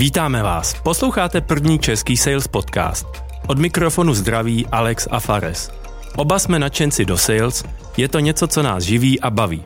Vítáme 0.00 0.42
vás. 0.42 0.74
Posloucháte 0.82 1.40
první 1.40 1.78
český 1.78 2.16
sales 2.16 2.48
podcast. 2.48 3.06
Od 3.46 3.58
mikrofonu 3.58 4.14
zdraví 4.14 4.66
Alex 4.66 5.08
a 5.10 5.20
Fares. 5.20 5.70
Oba 6.16 6.38
jsme 6.38 6.58
nadšenci 6.58 7.04
do 7.04 7.18
sales, 7.18 7.64
je 7.96 8.08
to 8.08 8.18
něco, 8.18 8.46
co 8.46 8.62
nás 8.62 8.84
živí 8.84 9.20
a 9.20 9.30
baví. 9.30 9.64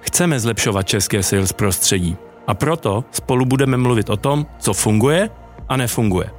Chceme 0.00 0.40
zlepšovat 0.40 0.82
české 0.88 1.22
sales 1.22 1.52
prostředí 1.52 2.16
a 2.46 2.54
proto 2.54 3.04
spolu 3.12 3.44
budeme 3.44 3.76
mluvit 3.76 4.10
o 4.10 4.16
tom, 4.16 4.46
co 4.58 4.72
funguje 4.72 5.30
a 5.68 5.76
nefunguje. 5.76 6.30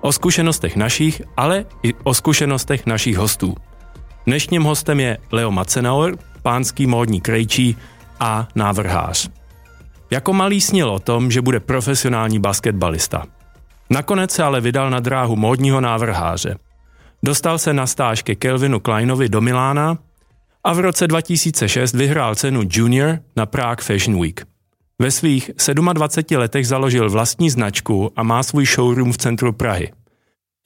O 0.00 0.12
zkušenostech 0.12 0.76
našich, 0.76 1.22
ale 1.36 1.64
i 1.82 1.94
o 2.04 2.14
zkušenostech 2.14 2.86
našich 2.86 3.16
hostů. 3.16 3.54
Dnešním 4.26 4.62
hostem 4.62 5.00
je 5.00 5.18
Leo 5.32 5.50
Macenauer, 5.50 6.16
pánský 6.42 6.86
módní 6.86 7.20
krejčí 7.20 7.76
a 8.20 8.48
návrhář. 8.54 9.30
Jako 10.10 10.32
malý 10.32 10.60
snil 10.60 10.90
o 10.90 10.98
tom, 10.98 11.30
že 11.30 11.42
bude 11.42 11.60
profesionální 11.60 12.38
basketbalista. 12.38 13.26
Nakonec 13.90 14.30
se 14.30 14.42
ale 14.42 14.60
vydal 14.60 14.90
na 14.90 15.00
dráhu 15.00 15.36
módního 15.36 15.80
návrháře. 15.80 16.56
Dostal 17.22 17.58
se 17.58 17.72
na 17.72 17.86
stáž 17.86 18.22
ke 18.22 18.34
Kelvinu 18.34 18.80
Kleinovi 18.80 19.28
do 19.28 19.40
Milána 19.40 19.98
a 20.64 20.72
v 20.72 20.80
roce 20.80 21.06
2006 21.06 21.94
vyhrál 21.94 22.34
cenu 22.34 22.62
Junior 22.70 23.18
na 23.36 23.46
Prague 23.46 23.84
Fashion 23.84 24.20
Week. 24.22 24.46
Ve 25.02 25.10
svých 25.10 25.50
27 25.92 26.40
letech 26.40 26.66
založil 26.66 27.10
vlastní 27.10 27.50
značku 27.50 28.12
a 28.16 28.22
má 28.22 28.42
svůj 28.42 28.66
showroom 28.66 29.12
v 29.12 29.18
centru 29.18 29.52
Prahy. 29.52 29.92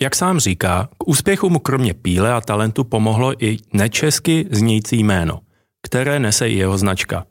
Jak 0.01 0.17
sám 0.17 0.39
říká, 0.39 0.89
k 0.99 1.09
úspěchu 1.09 1.51
mu 1.51 1.59
kromě 1.59 1.95
píle 1.95 2.33
a 2.33 2.41
talentu 2.41 2.85
pomohlo 2.85 3.45
i 3.45 3.57
nečesky 3.73 4.49
znějící 4.51 5.05
jméno, 5.05 5.41
které 5.83 6.19
nese 6.21 6.49
i 6.49 6.57
jeho 6.57 6.79
značka. 6.79 7.27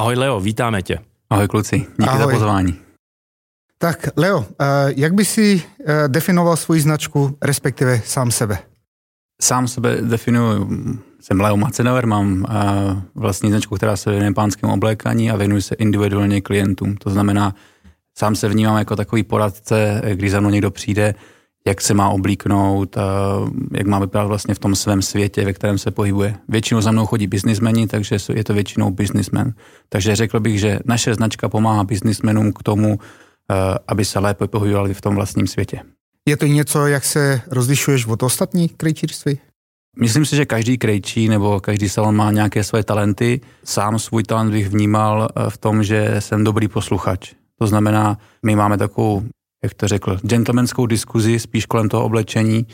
Ahoj 0.00 0.14
Leo, 0.14 0.40
vítáme 0.40 0.82
tě. 0.82 1.09
Ahoj 1.30 1.48
kluci, 1.48 1.78
díky 1.78 2.10
Ahoj. 2.10 2.22
za 2.22 2.30
pozvání. 2.30 2.76
Tak 3.78 4.08
Leo, 4.16 4.46
eh, 4.60 4.64
jak 4.96 5.14
by 5.14 5.24
si 5.24 5.62
eh, 5.86 6.08
definoval 6.08 6.56
svoji 6.56 6.80
značku, 6.80 7.38
respektive 7.42 8.00
sám 8.04 8.30
sebe? 8.30 8.58
Sám 9.42 9.68
sebe 9.68 9.96
definuji, 10.00 10.66
jsem 11.20 11.40
Leo 11.40 11.56
Macenauer, 11.56 12.06
mám 12.06 12.46
eh, 12.48 13.02
vlastní 13.14 13.50
značku, 13.50 13.76
která 13.76 13.96
se 13.96 14.10
věnuje 14.10 14.32
pánskému 14.32 14.72
oblékání 14.72 15.30
a 15.30 15.36
věnuji 15.36 15.62
se 15.62 15.74
individuálně 15.74 16.40
klientům. 16.40 16.96
To 16.96 17.10
znamená, 17.10 17.54
sám 18.18 18.36
se 18.36 18.48
vnímám 18.48 18.78
jako 18.78 18.96
takový 18.96 19.22
poradce, 19.22 20.02
když 20.14 20.30
za 20.30 20.40
mnou 20.40 20.50
někdo 20.50 20.70
přijde, 20.70 21.14
jak 21.66 21.80
se 21.80 21.94
má 21.94 22.08
oblíknout, 22.08 22.96
jak 23.72 23.86
má 23.86 23.98
vypadat 23.98 24.26
vlastně 24.26 24.54
v 24.54 24.58
tom 24.58 24.74
svém 24.74 25.02
světě, 25.02 25.44
ve 25.44 25.52
kterém 25.52 25.78
se 25.78 25.90
pohybuje. 25.90 26.36
Většinou 26.48 26.80
za 26.80 26.90
mnou 26.90 27.06
chodí 27.06 27.26
biznismeni, 27.26 27.86
takže 27.86 28.16
je 28.34 28.44
to 28.44 28.54
většinou 28.54 28.90
biznismen. 28.90 29.54
Takže 29.88 30.16
řekl 30.16 30.40
bych, 30.40 30.60
že 30.60 30.78
naše 30.84 31.14
značka 31.14 31.48
pomáhá 31.48 31.84
biznismenům 31.84 32.52
k 32.52 32.62
tomu, 32.62 32.98
aby 33.88 34.04
se 34.04 34.18
lépe 34.18 34.48
pohybovali 34.48 34.94
v 34.94 35.00
tom 35.00 35.14
vlastním 35.14 35.46
světě. 35.46 35.80
Je 36.28 36.36
to 36.36 36.46
něco, 36.46 36.86
jak 36.86 37.04
se 37.04 37.40
rozlišuješ 37.50 38.06
od 38.06 38.22
ostatních 38.22 38.74
krejčírství? 38.76 39.38
Myslím 40.00 40.24
si, 40.24 40.36
že 40.36 40.46
každý 40.46 40.78
krejčí 40.78 41.28
nebo 41.28 41.60
každý 41.60 41.88
salon 41.88 42.16
má 42.16 42.30
nějaké 42.30 42.64
své 42.64 42.82
talenty. 42.82 43.40
Sám 43.64 43.98
svůj 43.98 44.22
talent 44.22 44.50
bych 44.50 44.68
vnímal 44.68 45.28
v 45.48 45.58
tom, 45.58 45.82
že 45.82 46.16
jsem 46.18 46.44
dobrý 46.44 46.68
posluchač. 46.68 47.32
To 47.58 47.66
znamená, 47.66 48.18
my 48.42 48.56
máme 48.56 48.78
takovou 48.78 49.22
jak 49.62 49.74
to 49.74 49.88
řekl, 49.88 50.18
gentlemanskou 50.26 50.86
diskuzi 50.86 51.38
spíš 51.38 51.66
kolem 51.66 51.88
toho 51.88 52.04
oblečení 52.04 52.66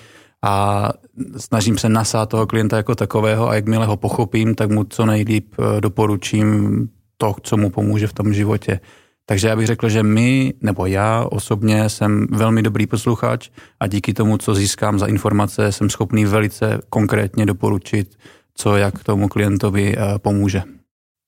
a 0.44 0.88
snažím 1.36 1.78
se 1.78 1.88
nasát 1.88 2.28
toho 2.28 2.46
klienta 2.46 2.76
jako 2.76 2.94
takového 2.94 3.48
a 3.48 3.54
jakmile 3.54 3.86
ho 3.86 3.96
pochopím, 3.96 4.54
tak 4.54 4.70
mu 4.70 4.84
co 4.84 5.06
nejlíp 5.06 5.54
eh, 5.58 5.80
doporučím 5.80 6.88
to, 7.16 7.34
co 7.42 7.56
mu 7.56 7.70
pomůže 7.70 8.06
v 8.06 8.12
tom 8.12 8.34
životě. 8.34 8.80
Takže 9.26 9.48
já 9.48 9.56
bych 9.56 9.66
řekl, 9.66 9.88
že 9.88 10.02
my, 10.02 10.54
nebo 10.60 10.86
já 10.86 11.26
osobně 11.30 11.88
jsem 11.88 12.26
velmi 12.30 12.62
dobrý 12.62 12.86
posluchač 12.86 13.50
a 13.80 13.86
díky 13.86 14.14
tomu, 14.14 14.38
co 14.38 14.54
získám 14.54 14.98
za 14.98 15.06
informace, 15.06 15.72
jsem 15.72 15.90
schopný 15.90 16.24
velice 16.24 16.80
konkrétně 16.90 17.46
doporučit, 17.46 18.16
co 18.54 18.76
jak 18.76 19.04
tomu 19.04 19.28
klientovi 19.28 19.96
eh, 19.96 20.18
pomůže. 20.18 20.62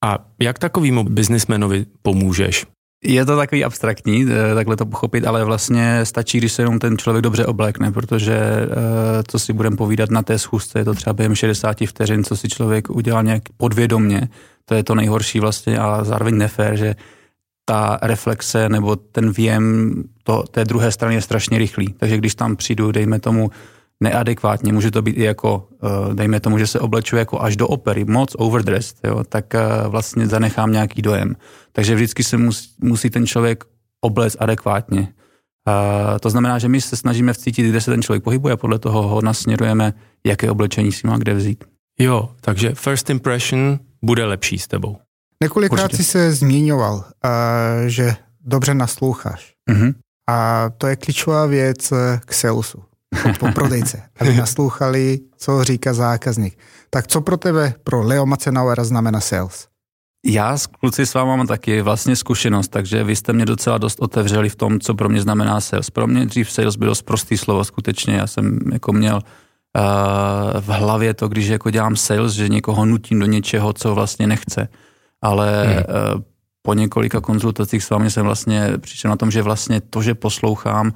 A 0.04 0.18
jak 0.38 0.58
takovýmu 0.58 1.04
biznismenovi 1.04 1.86
pomůžeš? 2.02 2.66
Je 3.04 3.24
to 3.24 3.36
takový 3.36 3.64
abstraktní, 3.64 4.26
eh, 4.30 4.54
takhle 4.54 4.76
to 4.76 4.86
pochopit, 4.86 5.26
ale 5.26 5.44
vlastně 5.44 6.04
stačí, 6.04 6.38
když 6.38 6.52
se 6.52 6.62
jenom 6.62 6.78
ten 6.78 6.98
člověk 6.98 7.22
dobře 7.22 7.46
oblékne, 7.46 7.92
protože 7.92 8.36
eh, 8.36 8.66
co 9.28 9.38
si 9.38 9.52
budeme 9.52 9.76
povídat 9.76 10.10
na 10.10 10.22
té 10.22 10.38
schůzce, 10.38 10.78
je 10.78 10.84
to 10.84 10.94
třeba 10.94 11.12
během 11.12 11.34
60 11.34 11.86
vteřin, 11.86 12.24
co 12.24 12.36
si 12.36 12.48
člověk 12.48 12.90
udělal 12.90 13.22
nějak 13.22 13.42
podvědomně, 13.56 14.28
to 14.64 14.74
je 14.74 14.84
to 14.84 14.94
nejhorší 14.94 15.40
vlastně 15.40 15.78
a 15.78 16.04
zároveň 16.04 16.36
nefér, 16.36 16.76
že 16.76 16.94
ta 17.64 17.98
reflexe 18.02 18.68
nebo 18.68 18.96
ten 18.96 19.32
věm 19.32 19.94
to, 20.22 20.42
té 20.42 20.64
druhé 20.64 20.92
strany 20.92 21.14
je 21.14 21.22
strašně 21.22 21.58
rychlý. 21.58 21.94
Takže 21.98 22.16
když 22.16 22.34
tam 22.34 22.56
přijdu, 22.56 22.92
dejme 22.92 23.20
tomu, 23.20 23.50
neadekvátně, 24.02 24.72
může 24.72 24.90
to 24.90 25.02
být 25.02 25.16
i 25.16 25.22
jako, 25.22 25.68
eh, 25.82 26.14
dejme 26.14 26.40
tomu, 26.40 26.58
že 26.58 26.66
se 26.66 26.80
oblečuje 26.80 27.18
jako 27.18 27.42
až 27.42 27.56
do 27.56 27.68
opery, 27.68 28.04
moc 28.04 28.34
overdressed, 28.38 28.96
jo, 29.04 29.24
tak 29.28 29.54
eh, 29.54 29.60
vlastně 29.88 30.26
zanechám 30.26 30.72
nějaký 30.72 31.02
dojem. 31.02 31.36
Takže 31.72 31.94
vždycky 31.94 32.24
se 32.24 32.36
musí, 32.36 32.68
musí 32.80 33.10
ten 33.10 33.26
člověk 33.26 33.64
oblec 34.00 34.36
adekvátně. 34.40 35.08
A 35.66 36.18
to 36.18 36.30
znamená, 36.30 36.58
že 36.58 36.68
my 36.68 36.80
se 36.80 36.96
snažíme 36.96 37.32
vcítit, 37.32 37.66
kde 37.66 37.80
se 37.80 37.90
ten 37.90 38.02
člověk 38.02 38.24
pohybuje 38.24 38.54
a 38.54 38.56
podle 38.56 38.78
toho 38.78 39.08
ho 39.08 39.22
nasměrujeme, 39.22 39.94
jaké 40.26 40.50
oblečení 40.50 40.92
si 40.92 41.06
má 41.06 41.18
kde 41.18 41.34
vzít. 41.34 41.64
Jo, 42.00 42.30
takže 42.40 42.74
first 42.74 43.10
impression 43.10 43.78
bude 44.02 44.24
lepší 44.24 44.58
s 44.58 44.66
tebou. 44.66 44.96
Několikrát 45.42 45.94
si 45.94 46.04
se 46.04 46.32
zmiňoval, 46.32 46.94
uh, 46.94 47.02
že 47.86 48.14
dobře 48.40 48.74
nasloucháš. 48.74 49.52
Uh-huh. 49.70 49.94
A 50.28 50.70
to 50.78 50.86
je 50.86 50.96
klíčová 50.96 51.46
věc 51.46 51.92
k 52.24 52.34
salesu 52.34 52.87
po 53.38 53.52
prodejce, 53.52 54.02
aby 54.20 54.34
naslouchali, 54.34 55.20
co 55.36 55.64
říká 55.64 55.94
zákazník. 55.94 56.58
Tak 56.90 57.06
co 57.06 57.20
pro 57.20 57.36
tebe, 57.36 57.74
pro 57.84 58.02
Leo 58.02 58.26
Macenauera 58.26 58.84
znamená 58.84 59.20
sales? 59.20 59.68
Já 60.26 60.58
s 60.58 60.66
kluci 60.66 61.06
s 61.06 61.14
váma 61.14 61.36
mám 61.36 61.46
taky 61.46 61.82
vlastně 61.82 62.16
zkušenost, 62.16 62.68
takže 62.68 63.04
vy 63.04 63.16
jste 63.16 63.32
mě 63.32 63.46
docela 63.46 63.78
dost 63.78 64.00
otevřeli 64.00 64.48
v 64.48 64.56
tom, 64.56 64.80
co 64.80 64.94
pro 64.94 65.08
mě 65.08 65.22
znamená 65.22 65.60
sales. 65.60 65.90
Pro 65.90 66.06
mě 66.06 66.26
dřív 66.26 66.50
sales 66.50 66.76
bylo 66.76 66.94
prostý 67.04 67.38
slovo, 67.38 67.64
skutečně. 67.64 68.16
Já 68.16 68.26
jsem 68.26 68.58
jako 68.72 68.92
měl 68.92 69.14
uh, 69.14 70.60
v 70.60 70.68
hlavě 70.68 71.14
to, 71.14 71.28
když 71.28 71.46
jako 71.46 71.70
dělám 71.70 71.96
sales, 71.96 72.32
že 72.32 72.48
někoho 72.48 72.84
nutím 72.84 73.18
do 73.18 73.26
něčeho, 73.26 73.72
co 73.72 73.94
vlastně 73.94 74.26
nechce. 74.26 74.68
Ale 75.22 75.64
hmm. 75.64 75.76
uh, 75.76 76.22
po 76.62 76.74
několika 76.74 77.20
konzultacích 77.20 77.84
s 77.84 77.90
vámi 77.90 78.10
jsem 78.10 78.24
vlastně 78.24 78.72
přišel 78.78 79.08
na 79.08 79.16
tom, 79.16 79.30
že 79.30 79.42
vlastně 79.42 79.80
to, 79.80 80.02
že 80.02 80.14
poslouchám, 80.14 80.92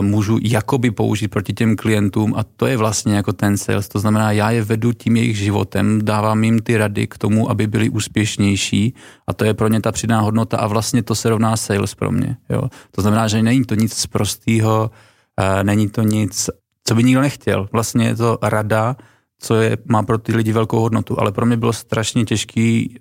můžu 0.00 0.38
jakoby 0.42 0.90
použít 0.90 1.28
proti 1.28 1.52
těm 1.52 1.76
klientům 1.76 2.34
a 2.36 2.44
to 2.56 2.66
je 2.66 2.76
vlastně 2.76 3.14
jako 3.14 3.32
ten 3.32 3.56
sales. 3.56 3.88
To 3.88 3.98
znamená, 3.98 4.32
já 4.32 4.50
je 4.50 4.62
vedu 4.62 4.92
tím 4.92 5.16
jejich 5.16 5.36
životem, 5.36 6.00
dávám 6.04 6.44
jim 6.44 6.58
ty 6.58 6.76
rady 6.76 7.06
k 7.06 7.18
tomu, 7.18 7.50
aby 7.50 7.66
byli 7.66 7.88
úspěšnější 7.88 8.94
a 9.26 9.32
to 9.32 9.44
je 9.44 9.54
pro 9.54 9.68
ně 9.68 9.80
ta 9.80 9.92
přidaná 9.92 10.20
hodnota 10.20 10.56
a 10.56 10.66
vlastně 10.66 11.02
to 11.02 11.14
se 11.14 11.28
rovná 11.28 11.56
sales 11.56 11.94
pro 11.94 12.12
mě. 12.12 12.36
Jo. 12.50 12.62
To 12.90 13.02
znamená, 13.02 13.28
že 13.28 13.42
není 13.42 13.64
to 13.64 13.74
nic 13.74 14.06
prostého, 14.06 14.90
není 15.62 15.88
to 15.88 16.02
nic, 16.02 16.50
co 16.84 16.94
by 16.94 17.04
nikdo 17.04 17.20
nechtěl. 17.20 17.68
Vlastně 17.72 18.06
je 18.06 18.16
to 18.16 18.38
rada, 18.42 18.96
co 19.38 19.54
je, 19.54 19.76
má 19.84 20.02
pro 20.02 20.18
ty 20.18 20.36
lidi 20.36 20.52
velkou 20.52 20.80
hodnotu, 20.80 21.20
ale 21.20 21.32
pro 21.32 21.46
mě 21.46 21.56
bylo 21.56 21.72
strašně 21.72 22.24
těžký 22.24 22.98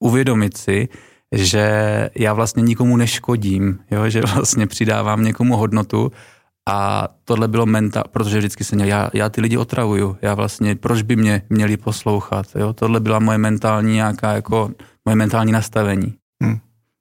uvědomit 0.00 0.56
si, 0.56 0.88
že 1.32 2.10
já 2.14 2.32
vlastně 2.32 2.62
nikomu 2.62 2.96
neškodím, 2.96 3.78
jo? 3.90 4.08
že 4.08 4.20
vlastně 4.34 4.66
přidávám 4.66 5.24
někomu 5.24 5.56
hodnotu 5.56 6.12
a 6.68 7.08
tohle 7.24 7.48
bylo 7.48 7.66
mentál, 7.66 8.04
protože 8.10 8.38
vždycky 8.38 8.64
jsem 8.64 8.76
měl, 8.76 8.88
já, 8.88 9.10
já 9.14 9.28
ty 9.28 9.40
lidi 9.40 9.56
otravuju, 9.56 10.16
já 10.22 10.34
vlastně, 10.34 10.76
proč 10.76 11.02
by 11.02 11.16
mě 11.16 11.42
měli 11.50 11.76
poslouchat, 11.76 12.46
jo? 12.54 12.72
tohle 12.72 13.00
byla 13.00 13.18
moje 13.18 13.38
mentální 13.38 13.92
nějaká, 13.92 14.32
jako, 14.32 14.70
moje 15.04 15.16
mentální 15.16 15.52
nastavení. 15.52 16.14
Hmm. 16.42 16.58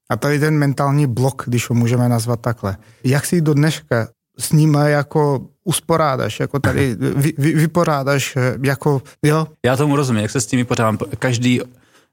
A 0.09 0.15
tady 0.15 0.39
ten 0.39 0.57
mentální 0.57 1.07
blok, 1.07 1.43
když 1.47 1.69
ho 1.69 1.75
můžeme 1.75 2.09
nazvat 2.09 2.41
takhle. 2.41 2.77
Jak 3.03 3.25
si 3.25 3.41
do 3.41 3.53
dneška 3.53 4.07
s 4.39 4.51
ním 4.51 4.73
jako 4.73 5.47
usporádáš, 5.63 6.39
jako 6.39 6.59
tady 6.59 6.95
vy, 7.15 7.33
vy, 7.37 7.53
vyporádáš, 7.53 8.37
jako, 8.63 9.01
jo? 9.23 9.47
Já 9.65 9.77
tomu 9.77 9.95
rozumím, 9.95 10.21
jak 10.21 10.31
se 10.31 10.41
s 10.41 10.45
tím 10.45 10.57
vypořádám. 10.57 10.97
Každý 11.19 11.61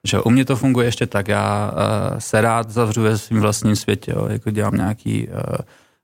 že 0.06 0.20
u 0.20 0.30
mě 0.30 0.44
to 0.44 0.56
funguje 0.56 0.86
ještě 0.86 1.06
tak, 1.06 1.28
já 1.28 1.70
uh, 1.70 2.18
se 2.18 2.40
rád 2.40 2.70
zavřu 2.70 3.02
ve 3.02 3.18
svým 3.18 3.40
vlastním 3.40 3.76
světě, 3.76 4.12
jo, 4.16 4.28
jako 4.30 4.50
dělám 4.50 4.74
nějaký 4.74 5.28
uh, 5.28 5.34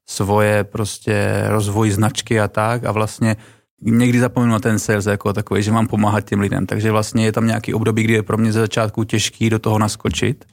svoje 0.09 0.65
prostě 0.65 1.45
rozvoj 1.47 1.91
značky 1.91 2.41
a 2.41 2.49
tak 2.49 2.85
a 2.85 2.93
vlastně 2.93 3.37
někdy 3.83 4.21
zapomenu 4.21 4.53
na 4.53 4.59
ten 4.59 4.79
sales 4.79 5.07
jako 5.07 5.33
takový, 5.33 5.63
že 5.63 5.73
mám 5.73 5.87
pomáhat 5.87 6.21
těm 6.21 6.41
lidem, 6.41 6.67
takže 6.67 6.91
vlastně 6.91 7.25
je 7.25 7.33
tam 7.33 7.47
nějaký 7.47 7.75
období, 7.75 8.03
kdy 8.03 8.15
je 8.15 8.23
pro 8.23 8.37
mě 8.37 8.53
ze 8.53 8.61
začátku 8.61 9.05
těžký 9.05 9.51
do 9.51 9.59
toho 9.59 9.79
naskočit. 9.79 10.45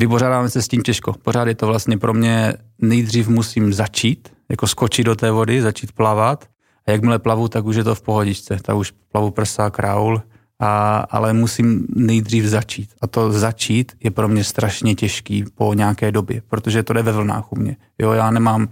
Vypořádáme 0.00 0.50
se 0.50 0.62
s 0.62 0.68
tím 0.68 0.82
těžko. 0.82 1.12
Pořád 1.12 1.48
je 1.48 1.54
to 1.54 1.66
vlastně 1.66 1.98
pro 1.98 2.14
mě 2.14 2.54
nejdřív 2.78 3.28
musím 3.28 3.72
začít, 3.72 4.28
jako 4.50 4.66
skočit 4.66 5.06
do 5.06 5.14
té 5.14 5.30
vody, 5.30 5.62
začít 5.62 5.92
plavat 5.92 6.44
a 6.86 6.90
jakmile 6.90 7.18
plavu, 7.18 7.48
tak 7.48 7.64
už 7.64 7.76
je 7.76 7.84
to 7.84 7.94
v 7.94 8.02
pohodičce. 8.02 8.58
Tak 8.62 8.76
už 8.76 8.92
plavu 9.12 9.30
prsa, 9.30 9.70
kraul 9.70 10.22
a, 10.62 10.96
ale 11.10 11.32
musím 11.32 11.86
nejdřív 11.94 12.44
začít. 12.44 12.90
A 13.00 13.06
to 13.06 13.32
začít 13.32 13.92
je 14.04 14.10
pro 14.10 14.28
mě 14.28 14.44
strašně 14.44 14.94
těžký 14.94 15.44
po 15.54 15.74
nějaké 15.74 16.12
době, 16.12 16.42
protože 16.48 16.82
to 16.82 16.92
jde 16.92 17.02
ve 17.02 17.12
vlnách 17.12 17.52
u 17.52 17.56
mě. 17.56 17.76
Jo, 17.98 18.12
já 18.12 18.30
nemám, 18.30 18.62
uh, 18.62 18.68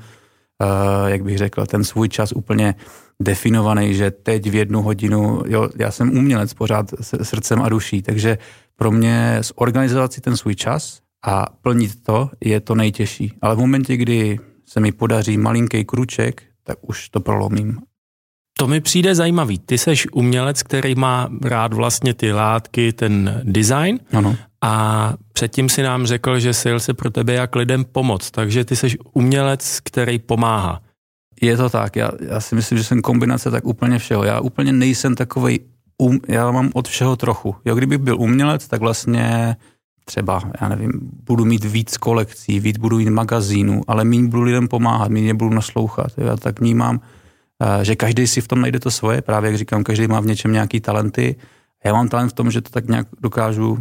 jak 1.06 1.22
bych 1.22 1.38
řekl, 1.38 1.66
ten 1.66 1.84
svůj 1.84 2.08
čas 2.08 2.32
úplně 2.32 2.74
definovaný, 3.20 3.94
že 3.94 4.10
teď 4.10 4.50
v 4.50 4.54
jednu 4.54 4.82
hodinu, 4.82 5.42
jo, 5.46 5.68
já 5.78 5.90
jsem 5.90 6.10
umělec 6.18 6.54
pořád 6.54 6.86
s 7.00 7.24
srdcem 7.24 7.62
a 7.62 7.68
duší, 7.68 8.02
takže 8.02 8.38
pro 8.76 8.90
mě 8.90 9.38
zorganizovat 9.58 10.12
si 10.12 10.20
ten 10.20 10.36
svůj 10.36 10.54
čas 10.54 11.00
a 11.26 11.46
plnit 11.62 12.02
to 12.02 12.30
je 12.40 12.60
to 12.60 12.74
nejtěžší. 12.74 13.32
Ale 13.42 13.54
v 13.54 13.58
momentě, 13.58 13.96
kdy 13.96 14.38
se 14.66 14.80
mi 14.80 14.92
podaří 14.92 15.38
malinký 15.38 15.84
kruček, 15.84 16.42
tak 16.62 16.78
už 16.82 17.08
to 17.08 17.20
prolomím. 17.20 17.78
To 18.60 18.66
mi 18.66 18.80
přijde 18.80 19.14
zajímavý. 19.14 19.58
Ty 19.58 19.78
seš 19.78 20.06
umělec, 20.12 20.62
který 20.62 20.94
má 20.94 21.28
rád 21.44 21.72
vlastně 21.72 22.14
ty 22.14 22.32
látky, 22.32 22.92
ten 22.92 23.40
design. 23.44 23.98
Ano. 24.12 24.36
A 24.60 25.14
předtím 25.32 25.68
si 25.68 25.82
nám 25.82 26.06
řekl, 26.06 26.38
že 26.38 26.54
sales 26.54 26.88
je 26.88 26.94
pro 26.94 27.10
tebe 27.10 27.32
jak 27.32 27.56
lidem 27.56 27.84
pomoc. 27.84 28.30
Takže 28.30 28.64
ty 28.64 28.76
seš 28.76 28.96
umělec, 29.12 29.80
který 29.82 30.18
pomáhá. 30.18 30.80
Je 31.40 31.56
to 31.56 31.70
tak, 31.70 31.96
já, 31.96 32.10
já 32.20 32.40
si 32.40 32.54
myslím, 32.54 32.78
že 32.78 32.84
jsem 32.84 33.02
kombinace 33.02 33.50
tak 33.50 33.66
úplně 33.66 33.98
všeho. 33.98 34.24
Já 34.24 34.40
úplně 34.40 34.72
nejsem 34.72 35.14
takový, 35.14 35.60
um, 35.98 36.20
já 36.28 36.50
mám 36.50 36.70
od 36.74 36.88
všeho 36.88 37.16
trochu. 37.16 37.56
Jo, 37.64 37.74
kdybych 37.74 37.98
byl 37.98 38.20
umělec, 38.20 38.68
tak 38.68 38.80
vlastně 38.80 39.56
třeba, 40.04 40.42
já 40.60 40.68
nevím, 40.68 40.92
budu 41.26 41.44
mít 41.44 41.64
víc 41.64 41.96
kolekcí, 41.96 42.60
víc 42.60 42.78
budu 42.78 42.96
mít 42.96 43.10
magazínů, 43.10 43.82
ale 43.88 44.04
méně 44.04 44.28
budu 44.28 44.42
lidem 44.42 44.68
pomáhat, 44.68 45.10
méně 45.10 45.34
budu 45.34 45.54
naslouchat. 45.54 46.12
Já 46.16 46.36
tak 46.36 46.60
vnímám, 46.60 47.00
eh, 47.02 47.19
že 47.82 47.96
každý 47.96 48.26
si 48.26 48.40
v 48.40 48.48
tom 48.48 48.60
najde 48.60 48.80
to 48.80 48.90
svoje, 48.90 49.22
právě 49.22 49.50
jak 49.50 49.58
říkám, 49.58 49.84
každý 49.84 50.06
má 50.06 50.20
v 50.20 50.26
něčem 50.26 50.52
nějaký 50.52 50.80
talenty. 50.80 51.36
Já 51.84 51.92
mám 51.92 52.08
talent 52.08 52.30
v 52.30 52.34
tom, 52.34 52.50
že 52.50 52.60
to 52.60 52.70
tak 52.70 52.88
nějak 52.88 53.06
dokážu 53.20 53.78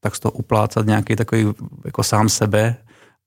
tak 0.00 0.16
z 0.16 0.20
toho 0.20 0.32
uplácat 0.32 0.86
nějaký 0.86 1.16
takový 1.16 1.46
jako 1.84 2.02
sám 2.02 2.28
sebe 2.28 2.76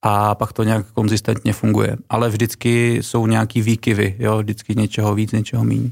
a 0.01 0.35
pak 0.35 0.53
to 0.53 0.63
nějak 0.63 0.91
konzistentně 0.91 1.53
funguje. 1.53 1.97
Ale 2.09 2.29
vždycky 2.29 2.97
jsou 3.01 3.27
nějaký 3.27 3.61
výkyvy, 3.61 4.15
jo, 4.19 4.37
vždycky 4.37 4.75
něčeho 4.75 5.15
víc, 5.15 5.31
něčeho 5.31 5.63
méně. 5.63 5.91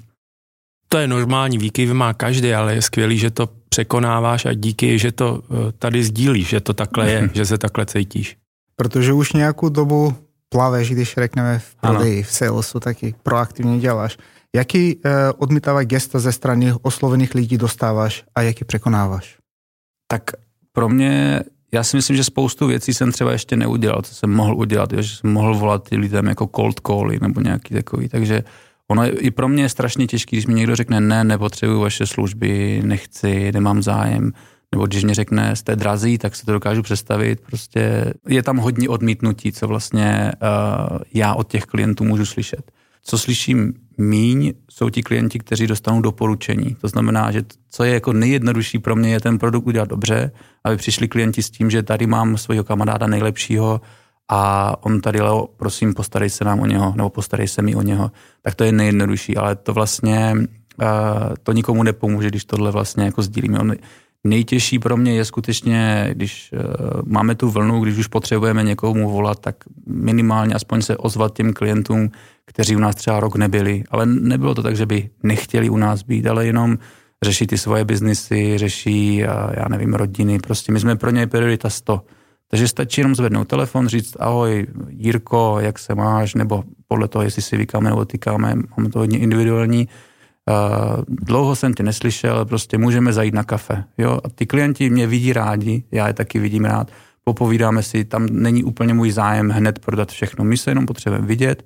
To 0.90 0.98
je 0.98 1.08
normální, 1.08 1.58
výkyvy 1.58 1.94
má 1.94 2.14
každý, 2.14 2.54
ale 2.54 2.76
je 2.76 2.82
skvělý, 2.82 3.18
že 3.18 3.32
to 3.32 3.50
překonáváš 3.70 4.46
a 4.46 4.54
díky, 4.54 5.00
že 5.00 5.12
to 5.12 5.42
eh, 5.44 5.72
tady 5.72 6.04
sdílíš, 6.04 6.48
že 6.48 6.60
to 6.60 6.74
takhle 6.74 7.12
je, 7.12 7.30
že 7.34 7.46
se 7.46 7.58
takhle 7.58 7.86
cítíš. 7.86 8.38
Protože 8.76 9.14
už 9.14 9.34
nějakou 9.34 9.70
dobu 9.70 10.16
plaveš, 10.54 10.92
když 10.92 11.14
řekneme 11.14 11.60
v 11.60 11.76
prodeji, 11.76 12.24
v 12.24 12.32
salesu, 12.32 12.80
taky 12.80 13.16
proaktivně 13.24 13.80
děláš. 13.80 14.18
Jaký 14.56 14.96
uh, 14.96 15.02
odmítavý 15.38 15.86
gesta 15.86 16.20
ze 16.20 16.32
strany 16.32 16.74
oslovených 16.82 17.36
lidí 17.36 17.58
dostáváš 17.58 18.24
a 18.36 18.42
jaký 18.42 18.66
překonáváš? 18.66 19.38
Tak 20.08 20.32
pro 20.72 20.90
mě 20.90 21.42
já 21.74 21.84
si 21.84 21.98
myslím, 21.98 22.18
že 22.18 22.24
spoustu 22.24 22.68
věcí 22.68 22.94
jsem 22.94 23.12
třeba 23.12 23.32
ještě 23.32 23.56
neudělal, 23.56 24.02
co 24.02 24.16
jsem 24.16 24.30
mohl 24.30 24.56
udělat, 24.56 24.90
že 25.00 25.16
jsem 25.16 25.34
mohl 25.34 25.56
volat 25.56 25.88
lidem 25.92 26.28
jako 26.28 26.50
cold 26.56 26.80
cally 26.88 27.20
nebo 27.22 27.42
nějaký 27.42 27.74
takový, 27.74 28.10
takže 28.10 28.44
ono 28.88 29.04
je, 29.04 29.10
i 29.10 29.32
pro 29.32 29.48
mě 29.48 29.64
je 29.64 29.70
strašně 29.70 30.08
těžké, 30.08 30.36
když 30.36 30.46
mi 30.46 30.54
někdo 30.54 30.76
řekne 30.76 31.00
ne, 31.00 31.24
nepotřebuji 31.24 31.82
vaše 31.82 32.06
služby, 32.06 32.82
nechci, 32.86 33.52
nemám 33.52 33.84
zájem, 33.84 34.32
nebo 34.76 34.86
když 34.86 35.04
mě 35.04 35.14
řekne 35.14 35.56
jste 35.56 35.76
drazí, 35.76 36.18
tak 36.18 36.36
se 36.36 36.46
to 36.46 36.52
dokážu 36.52 36.82
představit, 36.82 37.42
prostě 37.42 38.14
je 38.28 38.44
tam 38.44 38.58
hodně 38.58 38.90
odmítnutí, 38.90 39.52
co 39.52 39.68
vlastně 39.68 40.32
uh, 40.42 40.98
já 41.14 41.34
od 41.34 41.48
těch 41.48 41.64
klientů 41.64 42.04
můžu 42.04 42.26
slyšet. 42.26 42.72
Co 43.04 43.18
slyším 43.18 43.74
míň, 43.98 44.54
jsou 44.72 44.90
ti 44.90 45.04
klienti, 45.04 45.40
kteří 45.40 45.68
dostanou 45.68 46.02
doporučení. 46.02 46.76
To 46.82 46.88
znamená, 46.88 47.32
že 47.32 47.44
co 47.70 47.84
je 47.84 47.94
jako 47.94 48.14
nejjednodušší 48.14 48.80
pro 48.80 48.96
mě, 48.96 49.12
je 49.12 49.20
ten 49.20 49.38
produkt 49.38 49.68
udělat 49.68 49.90
dobře, 49.90 50.32
aby 50.64 50.78
přišli 50.78 51.08
klienti 51.08 51.44
s 51.44 51.50
tím, 51.50 51.70
že 51.70 51.84
tady 51.84 52.08
mám 52.08 52.38
svého 52.38 52.64
kamaráda 52.64 53.08
nejlepšího 53.08 53.82
a 54.30 54.74
on 54.86 55.02
tady, 55.02 55.22
Leo, 55.22 55.48
prosím, 55.58 55.94
postarej 55.94 56.30
se 56.30 56.46
nám 56.46 56.60
o 56.60 56.66
něho, 56.66 56.94
nebo 56.96 57.10
postarej 57.10 57.48
se 57.48 57.62
mi 57.62 57.76
o 57.76 57.82
něho. 57.82 58.12
Tak 58.42 58.56
to 58.56 58.64
je 58.64 58.72
nejjednodušší, 58.72 59.38
ale 59.38 59.56
to 59.56 59.74
vlastně 59.74 60.34
uh, 60.36 60.88
to 61.44 61.52
nikomu 61.52 61.84
nepomůže, 61.84 62.28
když 62.28 62.46
tohle 62.46 62.72
vlastně 62.72 63.04
jako 63.04 63.22
sdílíme. 63.22 63.60
Nejtěžší 64.24 64.80
pro 64.80 64.98
mě 64.98 65.14
je 65.14 65.26
skutečně, 65.26 66.10
když 66.14 66.52
uh, 66.54 67.02
máme 67.06 67.36
tu 67.36 67.50
vlnu, 67.50 67.80
když 67.80 67.98
už 67.98 68.08
potřebujeme 68.08 68.64
někomu 68.64 69.10
volat, 69.10 69.40
tak 69.40 69.56
minimálně 69.88 70.56
aspoň 70.56 70.82
se 70.82 70.98
ozvat 70.98 71.34
těm 71.34 71.54
klientům, 71.54 72.12
kteří 72.46 72.76
u 72.76 72.80
nás 72.80 72.96
třeba 72.96 73.20
rok 73.20 73.36
nebyli. 73.36 73.84
Ale 73.90 74.06
nebylo 74.06 74.56
to 74.56 74.64
tak, 74.64 74.76
že 74.76 74.86
by 74.86 75.10
nechtěli 75.24 75.70
u 75.70 75.78
nás 75.78 76.04
být, 76.04 76.28
ale 76.28 76.46
jenom 76.46 76.78
řeší 77.24 77.48
ty 77.48 77.58
svoje 77.58 77.86
biznisy, 77.86 78.58
řeší, 78.58 79.24
uh, 79.24 79.30
já 79.54 79.66
nevím, 79.70 79.94
rodiny. 79.94 80.40
Prostě 80.40 80.72
my 80.72 80.80
jsme 80.80 80.96
pro 80.96 81.10
ně 81.10 81.28
priorita 81.28 81.70
100. 81.70 82.02
Takže 82.52 82.68
stačí 82.68 83.02
jenom 83.02 83.16
zvednout 83.16 83.48
telefon, 83.48 83.88
říct 83.88 84.18
ahoj 84.20 84.68
Jirko, 84.90 85.58
jak 85.60 85.80
se 85.80 85.96
máš, 85.96 86.36
nebo 86.36 86.64
podle 86.88 87.08
toho, 87.08 87.24
jestli 87.24 87.42
si 87.42 87.58
vykáme 87.58 87.90
nebo 87.90 88.06
tykáme, 88.06 88.56
máme 88.78 88.90
to 88.90 89.00
hodně 89.00 89.20
individuální, 89.20 89.88
Uh, 90.50 91.04
dlouho 91.08 91.56
jsem 91.56 91.74
tě 91.74 91.84
neslyšel, 91.84 92.46
prostě 92.46 92.78
můžeme 92.78 93.14
zajít 93.14 93.34
na 93.34 93.44
kafe. 93.44 93.84
Jo? 93.98 94.20
A 94.24 94.30
ty 94.30 94.46
klienti 94.46 94.90
mě 94.90 95.08
vidí 95.08 95.34
rádi, 95.34 95.84
já 95.92 96.08
je 96.08 96.14
taky 96.14 96.40
vidím 96.40 96.66
rád, 96.66 96.92
popovídáme 97.24 97.84
si, 97.84 98.06
tam 98.06 98.26
není 98.32 98.64
úplně 98.64 98.94
můj 98.94 99.12
zájem 99.12 99.50
hned 99.50 99.80
prodat 99.80 100.12
všechno. 100.12 100.46
My 100.46 100.58
se 100.58 100.72
jenom 100.72 100.86
potřebujeme 100.86 101.28
vidět 101.28 101.66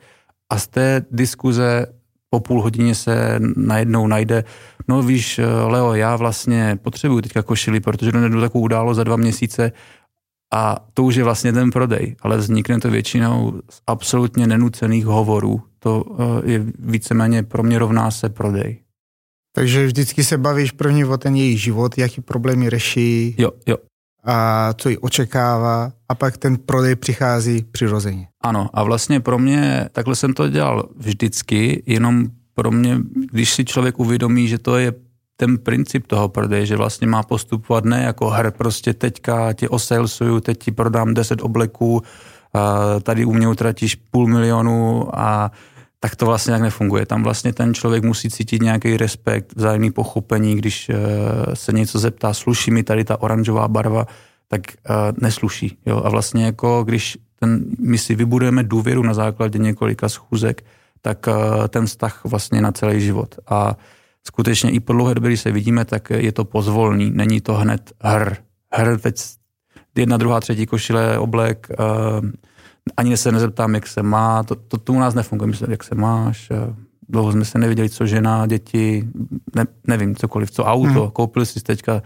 a 0.50 0.60
z 0.60 0.68
té 0.68 1.06
diskuze 1.12 1.86
po 2.30 2.40
půl 2.40 2.62
hodině 2.62 2.96
se 2.96 3.40
najednou 3.56 4.08
najde, 4.08 4.44
no 4.88 5.04
víš, 5.04 5.40
Leo, 5.68 5.94
já 5.94 6.16
vlastně 6.16 6.78
potřebuju 6.82 7.22
teďka 7.22 7.44
košili, 7.44 7.80
protože 7.80 8.12
do 8.12 8.42
takovou 8.42 8.64
událo 8.64 8.94
za 8.94 9.04
dva 9.04 9.16
měsíce 9.16 9.72
a 10.54 10.88
to 10.94 11.04
už 11.04 11.16
je 11.16 11.24
vlastně 11.24 11.54
ten 11.54 11.72
prodej, 11.72 12.16
ale 12.22 12.38
vznikne 12.38 12.80
to 12.80 12.90
většinou 12.90 13.62
z 13.70 13.82
absolutně 13.88 14.48
nenucených 14.48 15.06
hovorů. 15.06 15.62
To 15.80 16.04
eh, 16.20 16.52
je 16.52 16.66
víceméně 16.80 17.44
pro 17.44 17.64
mě 17.64 17.80
rovná 17.80 18.12
se 18.12 18.30
prodej. 18.30 18.80
Takže 19.56 19.86
vždycky 19.86 20.24
se 20.24 20.38
bavíš 20.38 20.72
první 20.72 21.06
o 21.06 21.18
ten 21.18 21.36
její 21.36 21.58
život, 21.58 21.98
jaký 21.98 22.22
problémy 22.22 22.70
řeší. 22.70 23.36
Jo, 23.38 23.52
jo. 23.68 23.78
A 24.24 24.74
co 24.74 24.90
ji 24.90 24.98
očekává 24.98 25.92
a 26.10 26.16
pak 26.16 26.38
ten 26.38 26.58
prodej 26.58 26.96
přichází 26.96 27.66
přirozeně. 27.72 28.28
Ano 28.44 28.70
a 28.74 28.84
vlastně 28.84 29.20
pro 29.20 29.40
mě, 29.40 29.90
takhle 29.92 30.16
jsem 30.16 30.34
to 30.34 30.50
dělal 30.50 30.90
vždycky, 30.98 31.84
jenom 31.86 32.28
pro 32.54 32.72
mě, 32.72 32.98
když 33.32 33.54
si 33.54 33.66
člověk 33.66 34.00
uvědomí, 34.00 34.48
že 34.48 34.58
to 34.58 34.78
je 34.78 34.94
ten 35.38 35.58
princip 35.58 36.08
toho 36.08 36.30
prodeje, 36.30 36.66
že 36.66 36.78
vlastně 36.78 37.08
má 37.08 37.24
postupovat 37.24 37.86
ne 37.86 38.04
jako 38.04 38.30
her, 38.30 38.52
prostě 38.52 38.94
teďka 38.94 39.54
tě 39.54 39.70
osalsuju, 39.70 40.40
teď 40.40 40.60
ti 40.60 40.72
prodám 40.72 41.14
10 41.14 41.42
obleků, 41.42 42.02
tady 43.04 43.26
u 43.26 43.34
mě 43.34 43.48
utratíš 43.48 43.96
půl 43.96 44.28
milionu 44.28 45.10
a 45.14 45.52
tak 46.00 46.16
to 46.16 46.26
vlastně 46.26 46.54
jak 46.54 46.62
nefunguje. 46.62 47.06
Tam 47.06 47.24
vlastně 47.24 47.54
ten 47.54 47.74
člověk 47.74 48.04
musí 48.04 48.30
cítit 48.30 48.62
nějaký 48.62 48.98
respekt, 48.98 49.54
vzájemný 49.56 49.92
pochopení, 49.92 50.56
když 50.56 50.90
e, 50.90 50.96
se 51.54 51.74
něco 51.74 52.00
zeptá, 52.00 52.34
sluší 52.34 52.72
mi 52.72 52.84
tady 52.84 53.04
ta 53.04 53.22
oranžová 53.22 53.68
barva, 53.68 54.08
tak 54.48 54.62
e, 54.72 54.76
nesluší. 55.22 55.78
Jo? 55.86 56.02
A 56.06 56.10
vlastně 56.10 56.46
jako 56.46 56.84
když 56.84 57.18
ten, 57.40 57.66
my 57.80 57.98
si 57.98 58.16
vybudujeme 58.16 58.64
důvěru 58.64 59.04
na 59.04 59.14
základě 59.14 59.60
několika 59.60 60.10
schůzek, 60.10 60.66
tak 61.02 61.28
e, 61.28 61.68
ten 61.68 61.86
vztah 61.86 62.22
vlastně 62.26 62.62
na 62.62 62.72
celý 62.72 63.02
život. 63.02 63.36
A 63.48 63.78
skutečně 64.28 64.72
i 64.72 64.80
po 64.80 64.94
dlouhé 64.94 65.16
době, 65.16 65.30
když 65.30 65.42
se 65.42 65.52
vidíme, 65.52 65.86
tak 65.86 66.10
je 66.10 66.32
to 66.32 66.46
pozvolný, 66.46 67.12
není 67.12 67.42
to 67.42 67.54
hned 67.54 67.92
hr. 68.02 68.36
Hr 68.74 68.98
teď 69.00 69.16
jedna, 69.98 70.18
druhá, 70.18 70.40
třetí 70.40 70.66
košile, 70.66 71.20
oblek, 71.20 71.68
uh, 71.80 72.30
ani 72.98 73.18
se 73.18 73.32
nezeptám, 73.32 73.76
jak 73.76 73.88
se 73.88 74.04
má, 74.04 74.44
to, 74.44 74.56
to, 74.56 74.78
to 74.78 74.94
u 74.94 75.00
nás 75.00 75.14
nefunguje, 75.14 75.48
myslím, 75.48 75.72
jak 75.72 75.84
se 75.84 75.96
máš, 75.96 76.50
uh, 76.50 76.76
dlouho 77.10 77.32
jsme 77.32 77.46
se 77.46 77.60
neviděli, 77.60 77.90
co 77.90 78.06
žena, 78.06 78.48
děti, 78.48 79.08
ne, 79.56 79.66
nevím, 79.88 80.16
cokoliv, 80.16 80.52
co 80.52 80.64
auto, 80.64 81.02
hmm. 81.02 81.12
koupil 81.12 81.46
jsi 81.46 81.62
teďka 81.62 82.02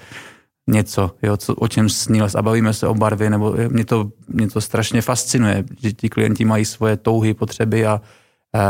něco, 0.68 1.12
jo, 1.24 1.38
co, 1.38 1.56
o 1.56 1.68
čem 1.68 1.90
sníl 1.90 2.28
a 2.36 2.42
bavíme 2.42 2.74
se 2.74 2.88
o 2.88 2.94
barvě, 2.94 3.30
nebo 3.30 3.56
mě 3.68 3.86
to, 3.86 4.12
mě 4.28 4.48
to 4.48 4.62
strašně 4.62 5.02
fascinuje, 5.02 5.64
že 5.82 5.92
ti 5.94 6.10
klienti 6.10 6.46
mají 6.46 6.66
svoje 6.66 6.98
touhy, 6.98 7.34
potřeby 7.34 7.86
a 7.86 8.02
Eh, 8.02 8.04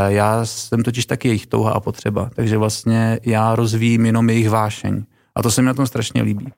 já 0.07 0.45
jsem 0.45 0.83
totiž 0.83 1.05
taky 1.05 1.27
jejich 1.27 1.47
touha 1.47 1.71
a 1.71 1.79
potřeba, 1.79 2.29
takže 2.35 2.57
vlastně 2.57 3.19
já 3.25 3.55
rozvíjím 3.55 4.05
jenom 4.05 4.29
jejich 4.29 4.49
vášeň. 4.49 5.03
A 5.35 5.41
to 5.41 5.51
se 5.51 5.61
mi 5.61 5.65
na 5.65 5.73
tom 5.73 5.87
strašně 5.87 6.21
líbí. 6.21 6.51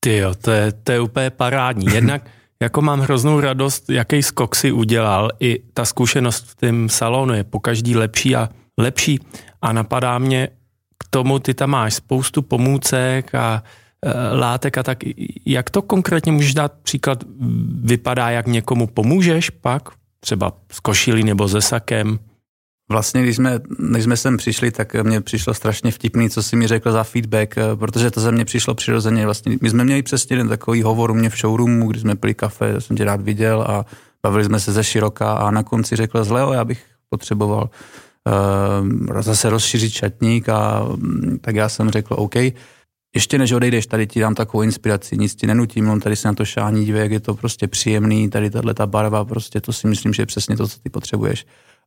Ty 0.00 0.16
jo, 0.16 0.34
to 0.34 0.50
je, 0.50 0.72
to 0.72 0.92
je 0.92 1.00
úplně 1.00 1.30
parádní. 1.30 1.86
Jednak 1.94 2.30
jako 2.62 2.82
mám 2.82 3.00
hroznou 3.00 3.40
radost, 3.40 3.90
jaký 3.90 4.22
skok 4.22 4.54
si 4.54 4.72
udělal. 4.72 5.30
I 5.40 5.62
ta 5.74 5.84
zkušenost 5.84 6.44
v 6.50 6.54
tom 6.54 6.88
salonu 6.88 7.34
je 7.34 7.44
po 7.44 7.60
každý 7.60 7.96
lepší 7.96 8.36
a 8.36 8.48
lepší. 8.78 9.20
A 9.62 9.72
napadá 9.72 10.18
mě 10.18 10.48
k 10.98 11.08
tomu, 11.10 11.38
ty 11.38 11.54
tam 11.54 11.70
máš 11.70 11.94
spoustu 11.94 12.42
pomůcek 12.42 13.34
a 13.34 13.62
e, 14.04 14.36
látek 14.36 14.78
a 14.78 14.82
tak. 14.82 14.98
Jak 15.46 15.70
to 15.70 15.82
konkrétně 15.82 16.32
můžeš 16.32 16.54
dát 16.54 16.72
příklad? 16.82 17.24
Vypadá, 17.84 18.30
jak 18.30 18.46
někomu 18.46 18.86
pomůžeš 18.86 19.50
pak? 19.50 19.88
Třeba 20.20 20.52
s 20.72 20.80
košilí 20.80 21.24
nebo 21.24 21.48
se 21.48 21.60
sakem? 21.60 22.18
Vlastně, 22.92 23.22
když 23.22 23.36
jsme, 23.36 23.60
když 23.78 24.04
jsme 24.04 24.16
sem 24.16 24.36
přišli, 24.36 24.70
tak 24.70 24.94
mně 24.94 25.20
přišlo 25.20 25.54
strašně 25.54 25.90
vtipný, 25.90 26.30
co 26.30 26.42
si 26.42 26.56
mi 26.56 26.66
řekl 26.66 26.92
za 26.92 27.04
feedback, 27.04 27.58
eh, 27.58 27.76
protože 27.76 28.10
to 28.10 28.20
ze 28.20 28.32
mě 28.32 28.44
přišlo 28.44 28.74
přirozeně. 28.74 29.24
Vlastně, 29.24 29.58
my 29.60 29.70
jsme 29.70 29.84
měli 29.84 30.02
přesně 30.02 30.34
jeden 30.34 30.48
takový 30.48 30.82
hovor 30.82 31.10
u 31.10 31.14
mě 31.14 31.30
v 31.30 31.36
showroomu, 31.36 31.88
kdy 31.88 32.00
jsme 32.00 32.16
pili 32.16 32.34
kafe, 32.34 32.80
jsem 32.80 32.96
tě 32.96 33.04
rád 33.04 33.20
viděl 33.20 33.62
a 33.62 33.86
bavili 34.22 34.44
jsme 34.44 34.60
se 34.60 34.72
ze 34.72 34.84
široka 34.84 35.32
a 35.32 35.50
na 35.50 35.62
konci 35.62 35.96
řekl, 35.96 36.24
Leo, 36.30 36.52
já 36.52 36.64
bych 36.64 36.84
potřeboval 37.08 37.70
uh, 39.10 39.20
zase 39.20 39.50
rozšířit 39.50 39.92
šatník 39.92 40.48
a 40.48 40.86
mm, 40.96 41.38
tak 41.40 41.56
já 41.56 41.68
jsem 41.68 41.90
řekl, 41.90 42.14
OK, 42.18 42.34
ještě 43.14 43.38
než 43.38 43.52
odejdeš, 43.52 43.86
tady 43.86 44.06
ti 44.06 44.20
dám 44.20 44.34
takovou 44.34 44.62
inspiraci, 44.62 45.16
nic 45.16 45.34
ti 45.34 45.46
nenutím, 45.46 45.90
on 45.90 46.00
tady 46.00 46.16
se 46.16 46.28
na 46.28 46.34
to 46.34 46.44
šání 46.44 46.84
dívej, 46.84 47.02
jak 47.02 47.12
je 47.12 47.20
to 47.20 47.34
prostě 47.34 47.68
příjemný, 47.68 48.30
tady 48.30 48.50
tahle 48.50 48.74
ta 48.74 48.86
barva, 48.86 49.24
prostě 49.24 49.60
to 49.60 49.72
si 49.72 49.86
myslím, 49.86 50.12
že 50.12 50.22
je 50.22 50.26
přesně 50.26 50.56
to, 50.56 50.68
co 50.68 50.78
ty 50.78 50.90
potřebuješ. 50.90 51.46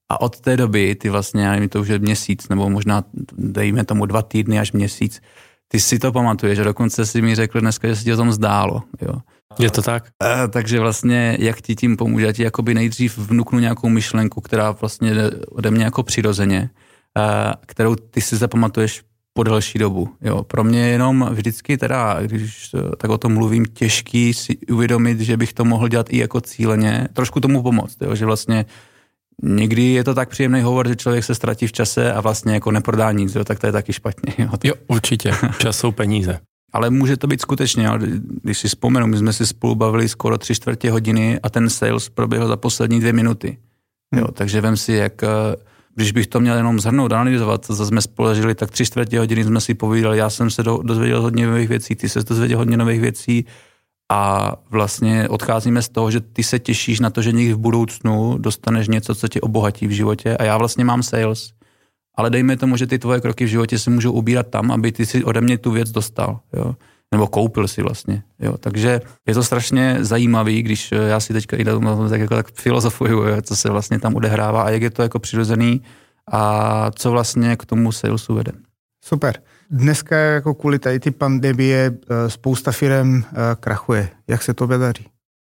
A 0.09 0.21
od 0.21 0.39
té 0.39 0.57
doby, 0.57 0.95
ty 0.95 1.09
vlastně, 1.09 1.43
já 1.43 1.51
nevím, 1.51 1.69
to 1.69 1.81
už 1.81 1.87
je 1.87 1.99
měsíc, 1.99 2.49
nebo 2.49 2.69
možná 2.69 3.03
dejme 3.37 3.85
tomu 3.85 4.05
dva 4.05 4.21
týdny 4.21 4.59
až 4.59 4.71
měsíc, 4.71 5.21
ty 5.67 5.79
si 5.79 5.99
to 5.99 6.11
pamatuješ 6.11 6.59
a 6.59 6.63
dokonce 6.63 7.05
si 7.05 7.21
mi 7.21 7.35
řekl 7.35 7.59
dneska, 7.59 7.87
že 7.87 7.95
se 7.95 8.03
ti 8.03 8.13
o 8.13 8.17
tom 8.17 8.31
zdálo. 8.31 8.83
Jo. 9.01 9.13
Je 9.59 9.71
to 9.71 9.81
tak? 9.81 10.09
E, 10.23 10.47
takže 10.47 10.79
vlastně, 10.79 11.37
jak 11.39 11.61
ti 11.61 11.75
tím 11.75 11.97
pomůže, 11.97 12.25
já 12.25 12.31
ti 12.31 12.43
jakoby 12.43 12.73
nejdřív 12.73 13.17
vnuknu 13.17 13.59
nějakou 13.59 13.89
myšlenku, 13.89 14.41
která 14.41 14.71
vlastně 14.71 15.11
ode 15.49 15.71
mě 15.71 15.83
jako 15.83 16.03
přirozeně, 16.03 16.69
e, 17.17 17.53
kterou 17.65 17.95
ty 17.95 18.21
si 18.21 18.37
zapamatuješ 18.37 19.03
po 19.33 19.43
delší 19.43 19.79
dobu. 19.79 20.09
Jo. 20.21 20.43
Pro 20.43 20.63
mě 20.63 20.79
je 20.79 20.87
jenom 20.87 21.29
vždycky 21.31 21.77
teda, 21.77 22.17
když 22.21 22.75
tak 22.97 23.11
o 23.11 23.17
tom 23.17 23.33
mluvím, 23.33 23.65
těžký 23.65 24.33
si 24.33 24.57
uvědomit, 24.71 25.19
že 25.19 25.37
bych 25.37 25.53
to 25.53 25.65
mohl 25.65 25.87
dělat 25.87 26.07
i 26.09 26.17
jako 26.17 26.41
cíleně, 26.41 27.07
trošku 27.13 27.39
tomu 27.39 27.63
pomoct, 27.63 27.97
jo, 28.01 28.15
že 28.15 28.25
vlastně 28.25 28.65
Někdy 29.43 29.83
je 29.83 30.03
to 30.03 30.13
tak 30.13 30.29
příjemný 30.29 30.61
hovor, 30.61 30.87
že 30.87 30.95
člověk 30.95 31.23
se 31.23 31.35
ztratí 31.35 31.67
v 31.67 31.71
čase 31.71 32.13
a 32.13 32.21
vlastně 32.21 32.53
jako 32.53 32.71
neprodá 32.71 33.11
nic, 33.11 33.35
jo, 33.35 33.43
tak 33.43 33.59
to 33.59 33.65
je 33.65 33.71
taky 33.71 33.93
špatně. 33.93 34.33
Jo, 34.37 34.49
jo 34.63 34.73
určitě. 34.87 35.31
Čas 35.57 35.77
jsou 35.77 35.91
peníze. 35.91 36.39
Ale 36.73 36.89
může 36.89 37.17
to 37.17 37.27
být 37.27 37.41
skutečně, 37.41 37.85
jo. 37.85 37.93
když 38.43 38.57
si 38.57 38.67
vzpomenu, 38.67 39.07
my 39.07 39.17
jsme 39.17 39.33
si 39.33 39.47
spolu 39.47 39.75
bavili 39.75 40.09
skoro 40.09 40.37
tři 40.37 40.55
čtvrtě 40.55 40.91
hodiny 40.91 41.39
a 41.43 41.49
ten 41.49 41.69
sales 41.69 42.09
proběhl 42.09 42.47
za 42.47 42.57
poslední 42.57 42.99
dvě 42.99 43.13
minuty. 43.13 43.57
Jo, 44.15 44.23
hmm. 44.23 44.33
takže 44.33 44.61
vem 44.61 44.77
si, 44.77 44.93
jak 44.93 45.23
eh, 45.23 45.27
když 45.95 46.11
bych 46.11 46.27
to 46.27 46.39
měl 46.39 46.57
jenom 46.57 46.79
zhrnout, 46.79 47.11
analyzovat, 47.11 47.65
co 47.65 47.85
jsme 47.85 48.01
spoležili, 48.01 48.55
tak 48.55 48.71
tři 48.71 48.85
čtvrtě 48.85 49.19
hodiny 49.19 49.43
jsme 49.43 49.61
si 49.61 49.73
povídali, 49.73 50.17
já 50.17 50.29
jsem 50.29 50.49
se 50.49 50.63
do, 50.63 50.79
dozvěděl 50.83 51.21
hodně 51.21 51.47
nových 51.47 51.69
věcí, 51.69 51.95
ty 51.95 52.09
se 52.09 52.23
dozvěděl 52.23 52.57
hodně 52.57 52.77
nových 52.77 53.01
věcí 53.01 53.45
a 54.11 54.53
vlastně 54.69 55.29
odcházíme 55.29 55.81
z 55.81 55.89
toho, 55.89 56.11
že 56.11 56.21
ty 56.21 56.43
se 56.43 56.59
těšíš 56.59 56.99
na 56.99 57.09
to, 57.09 57.21
že 57.21 57.31
někdy 57.31 57.53
v 57.53 57.57
budoucnu 57.57 58.37
dostaneš 58.37 58.87
něco, 58.87 59.15
co 59.15 59.27
tě 59.27 59.41
obohatí 59.41 59.87
v 59.87 59.91
životě 59.91 60.37
a 60.37 60.43
já 60.43 60.57
vlastně 60.57 60.85
mám 60.85 61.03
sales, 61.03 61.53
ale 62.15 62.29
dejme 62.29 62.57
tomu, 62.57 62.77
že 62.77 62.87
ty 62.87 62.99
tvoje 62.99 63.21
kroky 63.21 63.45
v 63.45 63.47
životě 63.47 63.79
se 63.79 63.89
můžou 63.89 64.11
ubírat 64.11 64.47
tam, 64.47 64.71
aby 64.71 64.91
ty 64.91 65.05
si 65.05 65.23
ode 65.23 65.41
mě 65.41 65.57
tu 65.57 65.71
věc 65.71 65.91
dostal, 65.91 66.39
jo? 66.53 66.75
nebo 67.11 67.27
koupil 67.27 67.67
si 67.67 67.81
vlastně. 67.81 68.23
Jo? 68.39 68.57
Takže 68.57 69.01
je 69.27 69.33
to 69.33 69.43
strašně 69.43 69.97
zajímavý, 69.99 70.61
když 70.61 70.91
já 70.91 71.19
si 71.19 71.33
teďka 71.33 71.57
i 71.57 71.65
tak, 72.09 72.19
jako 72.19 72.35
tak 72.35 72.51
filozofuju, 72.51 73.23
jo? 73.23 73.41
co 73.41 73.55
se 73.55 73.69
vlastně 73.69 73.99
tam 73.99 74.15
odehrává 74.15 74.63
a 74.63 74.69
jak 74.69 74.81
je 74.81 74.89
to 74.89 75.01
jako 75.01 75.19
přirozený 75.19 75.81
a 76.31 76.91
co 76.91 77.11
vlastně 77.11 77.55
k 77.55 77.65
tomu 77.65 77.91
salesu 77.91 78.35
vede. 78.35 78.51
Super. 79.05 79.41
Dneska 79.71 80.15
jako 80.17 80.53
kvůli 80.53 80.79
tady 80.79 80.99
ty 80.99 81.11
pandemie 81.11 81.91
eh, 81.91 82.29
spousta 82.29 82.71
firm 82.71 83.17
eh, 83.17 83.23
krachuje. 83.59 84.09
Jak 84.27 84.43
se 84.43 84.53
to 84.53 84.65
daří? 84.65 85.05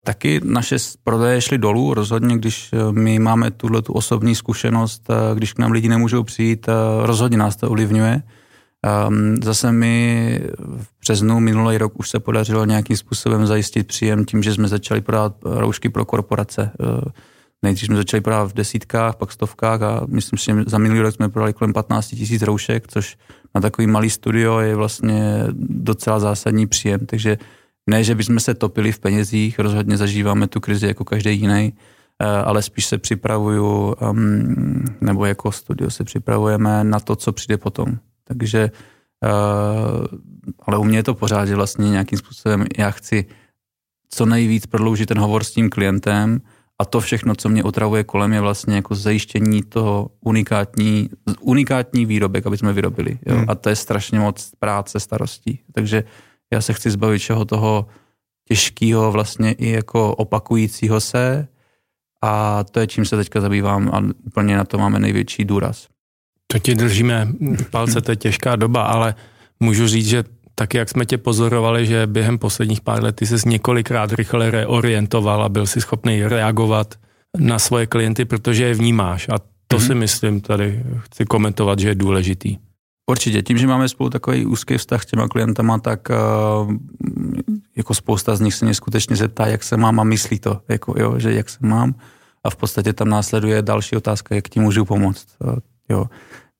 Taky 0.04 0.40
naše 0.44 0.76
prodeje 1.04 1.40
šly 1.40 1.58
dolů, 1.58 1.94
rozhodně, 1.94 2.36
když 2.36 2.70
eh, 2.72 2.92
my 2.92 3.18
máme 3.18 3.50
tuhle 3.50 3.82
tu 3.82 3.92
osobní 3.92 4.34
zkušenost, 4.34 5.08
když 5.34 5.52
k 5.52 5.58
nám 5.58 5.72
lidi 5.72 5.88
nemůžou 5.88 6.22
přijít, 6.22 6.66
rozhodně 7.02 7.38
nás 7.38 7.56
to 7.56 7.70
ovlivňuje. 7.70 8.22
Ehm, 8.86 9.36
zase 9.42 9.72
mi 9.72 10.40
v 10.58 10.86
březnu 11.00 11.40
minulý 11.40 11.78
rok 11.78 11.92
už 11.96 12.10
se 12.10 12.20
podařilo 12.20 12.64
nějakým 12.64 12.96
způsobem 12.96 13.46
zajistit 13.46 13.86
příjem 13.86 14.24
tím, 14.24 14.42
že 14.42 14.54
jsme 14.54 14.68
začali 14.68 15.00
prodávat 15.00 15.36
roušky 15.44 15.88
pro 15.88 16.04
korporace. 16.04 16.70
Nejdřív 17.64 17.86
jsme 17.86 17.96
začali 17.96 18.20
prodávat 18.20 18.50
v 18.50 18.54
desítkách, 18.54 19.16
pak 19.16 19.32
stovkách 19.32 19.82
a 19.82 20.00
myslím 20.06 20.38
si, 20.38 20.44
že 20.44 20.54
za 20.66 20.78
minulý 20.78 21.00
rok 21.00 21.14
jsme 21.14 21.28
prodali 21.28 21.52
kolem 21.52 21.72
15 21.72 22.08
tisíc 22.08 22.42
roušek, 22.42 22.88
což 22.88 23.16
na 23.54 23.60
takový 23.60 23.86
malý 23.86 24.10
studio 24.10 24.58
je 24.58 24.76
vlastně 24.76 25.44
docela 25.58 26.20
zásadní 26.20 26.66
příjem, 26.66 27.06
takže 27.06 27.38
ne, 27.86 28.04
že 28.04 28.14
bychom 28.14 28.40
se 28.40 28.54
topili 28.54 28.92
v 28.92 28.98
penězích, 28.98 29.58
rozhodně 29.58 29.96
zažíváme 29.96 30.46
tu 30.46 30.60
krizi 30.60 30.86
jako 30.86 31.04
každý 31.04 31.40
jiný, 31.40 31.72
eh, 32.20 32.26
ale 32.26 32.62
spíš 32.62 32.86
se 32.86 32.98
připravuju, 32.98 33.94
um, 34.10 34.84
nebo 35.00 35.24
jako 35.24 35.52
studio 35.52 35.90
se 35.90 36.04
připravujeme 36.04 36.84
na 36.84 37.00
to, 37.00 37.16
co 37.16 37.32
přijde 37.32 37.56
potom. 37.56 37.98
Takže, 38.24 38.70
uh, 39.24 40.06
ale 40.66 40.78
u 40.78 40.84
mě 40.84 40.98
je 40.98 41.02
to 41.02 41.14
pořád, 41.14 41.46
že 41.46 41.56
vlastně 41.56 41.90
nějakým 41.90 42.18
způsobem 42.18 42.64
já 42.78 42.90
chci 42.90 43.26
co 44.10 44.26
nejvíc 44.26 44.66
prodloužit 44.66 45.08
ten 45.08 45.18
hovor 45.18 45.44
s 45.44 45.50
tím 45.50 45.70
klientem, 45.70 46.40
a 46.78 46.84
to 46.84 47.00
všechno, 47.00 47.34
co 47.34 47.48
mě 47.48 47.62
otravuje 47.62 48.04
kolem, 48.04 48.32
je 48.32 48.40
vlastně 48.40 48.74
jako 48.76 48.94
zajištění 48.94 49.62
toho 49.62 50.10
unikátní, 50.20 51.10
unikátní 51.40 52.06
výrobek, 52.06 52.46
aby 52.46 52.58
jsme 52.58 52.72
vyrobili. 52.72 53.18
Jo? 53.26 53.36
Hmm. 53.36 53.50
A 53.50 53.54
to 53.54 53.68
je 53.68 53.76
strašně 53.76 54.20
moc 54.20 54.50
práce, 54.58 55.00
starostí. 55.00 55.60
Takže 55.72 56.04
já 56.52 56.60
se 56.60 56.72
chci 56.72 56.90
zbavit 56.90 57.18
všeho 57.18 57.44
toho 57.44 57.86
těžkého, 58.48 59.12
vlastně 59.12 59.52
i 59.52 59.70
jako 59.70 60.14
opakujícího 60.14 61.00
se 61.00 61.48
a 62.22 62.64
to 62.64 62.80
je, 62.80 62.86
čím 62.86 63.04
se 63.04 63.16
teďka 63.16 63.40
zabývám 63.40 63.90
a 63.92 64.02
úplně 64.26 64.56
na 64.56 64.64
to 64.64 64.78
máme 64.78 64.98
největší 64.98 65.44
důraz. 65.44 65.88
To 66.46 66.58
ti 66.58 66.74
držíme 66.74 67.28
palce, 67.70 68.00
to 68.00 68.12
je 68.12 68.16
těžká 68.16 68.56
doba, 68.56 68.82
ale 68.82 69.14
můžu 69.60 69.86
říct, 69.86 70.06
že 70.06 70.24
tak 70.54 70.74
jak 70.74 70.88
jsme 70.88 71.06
tě 71.06 71.18
pozorovali, 71.18 71.86
že 71.86 72.06
během 72.06 72.38
posledních 72.38 72.80
pár 72.80 73.02
let 73.02 73.16
ty 73.16 73.26
ses 73.26 73.44
několikrát 73.44 74.12
rychle 74.12 74.50
reorientoval 74.50 75.42
a 75.42 75.48
byl 75.48 75.66
si 75.66 75.80
schopný 75.80 76.26
reagovat 76.26 76.94
na 77.38 77.58
svoje 77.58 77.86
klienty, 77.86 78.24
protože 78.24 78.64
je 78.64 78.74
vnímáš. 78.74 79.28
A 79.28 79.38
to 79.66 79.76
mm-hmm. 79.76 79.86
si 79.86 79.94
myslím, 79.94 80.40
tady 80.40 80.82
chci 80.98 81.24
komentovat, 81.24 81.78
že 81.78 81.88
je 81.88 81.94
důležitý. 81.94 82.58
Určitě, 83.06 83.42
tím, 83.42 83.58
že 83.58 83.66
máme 83.66 83.88
spolu 83.88 84.10
takový 84.10 84.46
úzký 84.46 84.78
vztah 84.78 85.02
s 85.02 85.06
těma 85.06 85.28
klientama, 85.28 85.78
tak 85.78 86.08
uh, 86.08 86.74
jako 87.76 87.94
spousta 87.94 88.36
z 88.36 88.40
nich 88.40 88.54
se 88.54 88.64
mě 88.64 88.74
skutečně 88.74 89.16
zeptá, 89.16 89.46
jak 89.46 89.62
se 89.62 89.76
mám 89.76 90.00
a 90.00 90.04
myslí 90.04 90.38
to, 90.38 90.60
jako, 90.68 90.94
jo, 90.96 91.18
že 91.18 91.32
jak 91.32 91.48
se 91.50 91.58
mám. 91.60 91.94
A 92.44 92.50
v 92.50 92.56
podstatě 92.56 92.92
tam 92.92 93.08
následuje 93.08 93.62
další 93.62 93.96
otázka, 93.96 94.34
jak 94.34 94.48
ti 94.48 94.60
můžu 94.60 94.84
pomoct. 94.84 95.26
Uh, 95.44 95.54
jo. 95.88 96.06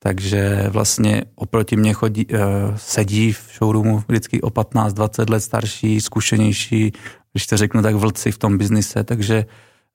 Takže 0.05 0.67
vlastně 0.69 1.23
oproti 1.35 1.77
mě 1.77 1.93
chodí, 1.93 2.27
uh, 2.27 2.39
sedí 2.77 3.33
v 3.33 3.51
showroomu 3.59 4.05
vždycky 4.09 4.41
o 4.41 4.49
15-20 4.51 5.31
let 5.31 5.41
starší, 5.41 6.01
zkušenější, 6.01 6.93
když 7.33 7.47
to 7.47 7.57
řeknu 7.57 7.83
tak 7.83 7.95
vlci 7.95 8.33
v 8.33 8.39
tom 8.39 8.59
biznise, 8.59 9.05
takže 9.05 9.45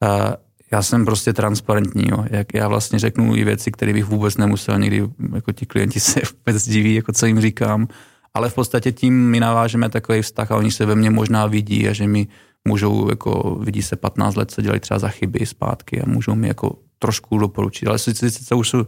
uh, 0.03 0.33
já 0.71 0.81
jsem 0.81 1.05
prostě 1.05 1.33
transparentní, 1.33 2.03
jo. 2.09 2.25
Jak 2.29 2.53
já 2.53 2.67
vlastně 2.67 2.99
řeknu 2.99 3.35
i 3.35 3.43
věci, 3.43 3.71
které 3.71 3.93
bych 3.93 4.05
vůbec 4.05 4.37
nemusel, 4.37 4.79
někdy 4.79 5.09
jako 5.35 5.51
ti 5.51 5.65
klienti 5.65 5.99
se 5.99 6.21
vůbec 6.37 6.67
diví, 6.67 6.95
jako 6.95 7.13
co 7.13 7.25
jim 7.25 7.41
říkám, 7.41 7.87
ale 8.33 8.49
v 8.49 8.53
podstatě 8.53 8.91
tím 8.91 9.29
my 9.29 9.39
navážeme 9.39 9.89
takový 9.89 10.21
vztah 10.21 10.51
a 10.51 10.57
oni 10.57 10.71
se 10.71 10.85
ve 10.85 10.95
mně 10.95 11.09
možná 11.09 11.45
vidí 11.45 11.87
a 11.87 11.93
že 11.93 12.07
mi 12.07 12.27
můžou, 12.67 13.09
jako 13.09 13.57
vidí 13.61 13.81
se 13.81 13.95
15 13.95 14.35
let, 14.35 14.51
co 14.51 14.61
dělají 14.61 14.79
třeba 14.79 14.99
za 14.99 15.09
chyby 15.09 15.45
zpátky 15.45 16.01
a 16.01 16.09
můžou 16.09 16.35
mi 16.35 16.47
jako 16.47 16.75
trošku 16.99 17.37
doporučit, 17.37 17.87
ale 17.87 17.99
sice, 17.99 18.31
sice 18.31 18.55
už 18.55 18.69
jsou 18.69 18.85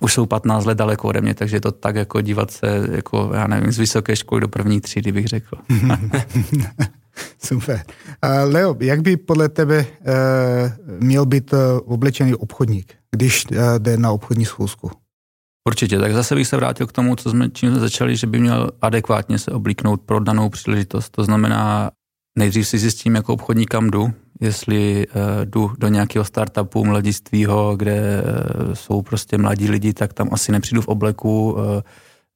už 0.00 0.12
jsou 0.12 0.26
15 0.26 0.64
let 0.64 0.78
daleko 0.78 1.08
ode 1.08 1.20
mě, 1.20 1.34
takže 1.34 1.56
je 1.56 1.60
to 1.60 1.72
tak 1.72 1.96
jako 1.96 2.20
dívat 2.20 2.50
se, 2.50 2.88
jako, 2.92 3.30
já 3.34 3.46
nevím, 3.46 3.72
z 3.72 3.78
vysoké 3.78 4.16
školy 4.16 4.40
do 4.40 4.48
první 4.48 4.80
třídy, 4.80 5.12
bych 5.12 5.26
řekl. 5.26 5.56
Super. 7.44 7.82
Uh, 8.24 8.52
Leo, 8.52 8.76
jak 8.80 9.02
by 9.02 9.16
podle 9.16 9.48
tebe 9.48 9.86
uh, 10.00 10.96
měl 11.00 11.26
být 11.26 11.52
uh, 11.52 11.58
oblečený 11.84 12.34
obchodník, 12.34 12.94
když 13.10 13.46
uh, 13.50 13.58
jde 13.78 13.96
na 13.96 14.10
obchodní 14.10 14.44
schůzku? 14.44 14.90
Určitě, 15.68 15.98
tak 15.98 16.12
zase 16.12 16.34
bych 16.34 16.46
se 16.46 16.56
vrátil 16.56 16.86
k 16.86 16.92
tomu, 16.92 17.16
co 17.16 17.30
jsme, 17.30 17.50
čím 17.50 17.70
jsme 17.70 17.80
začali, 17.80 18.16
že 18.16 18.26
by 18.26 18.38
měl 18.38 18.70
adekvátně 18.80 19.38
se 19.38 19.50
oblíknout 19.50 20.00
pro 20.00 20.20
danou 20.20 20.48
příležitost. 20.48 21.10
To 21.10 21.24
znamená, 21.24 21.90
nejdřív 22.38 22.68
si 22.68 22.78
zjistím, 22.78 23.14
jako 23.14 23.32
obchodník 23.34 23.70
kam 23.70 23.90
jdu, 23.90 24.12
jestli 24.40 25.06
uh, 25.06 25.22
jdu 25.44 25.70
do 25.78 25.88
nějakého 25.88 26.24
startupu 26.24 26.84
mladistvího, 26.84 27.76
kde 27.76 28.22
uh, 28.22 28.74
jsou 28.74 29.02
prostě 29.02 29.38
mladí 29.38 29.70
lidi, 29.70 29.92
tak 29.92 30.12
tam 30.12 30.28
asi 30.32 30.52
nepřijdu 30.52 30.82
v 30.82 30.88
obleku 30.88 31.52
uh, 31.52 31.60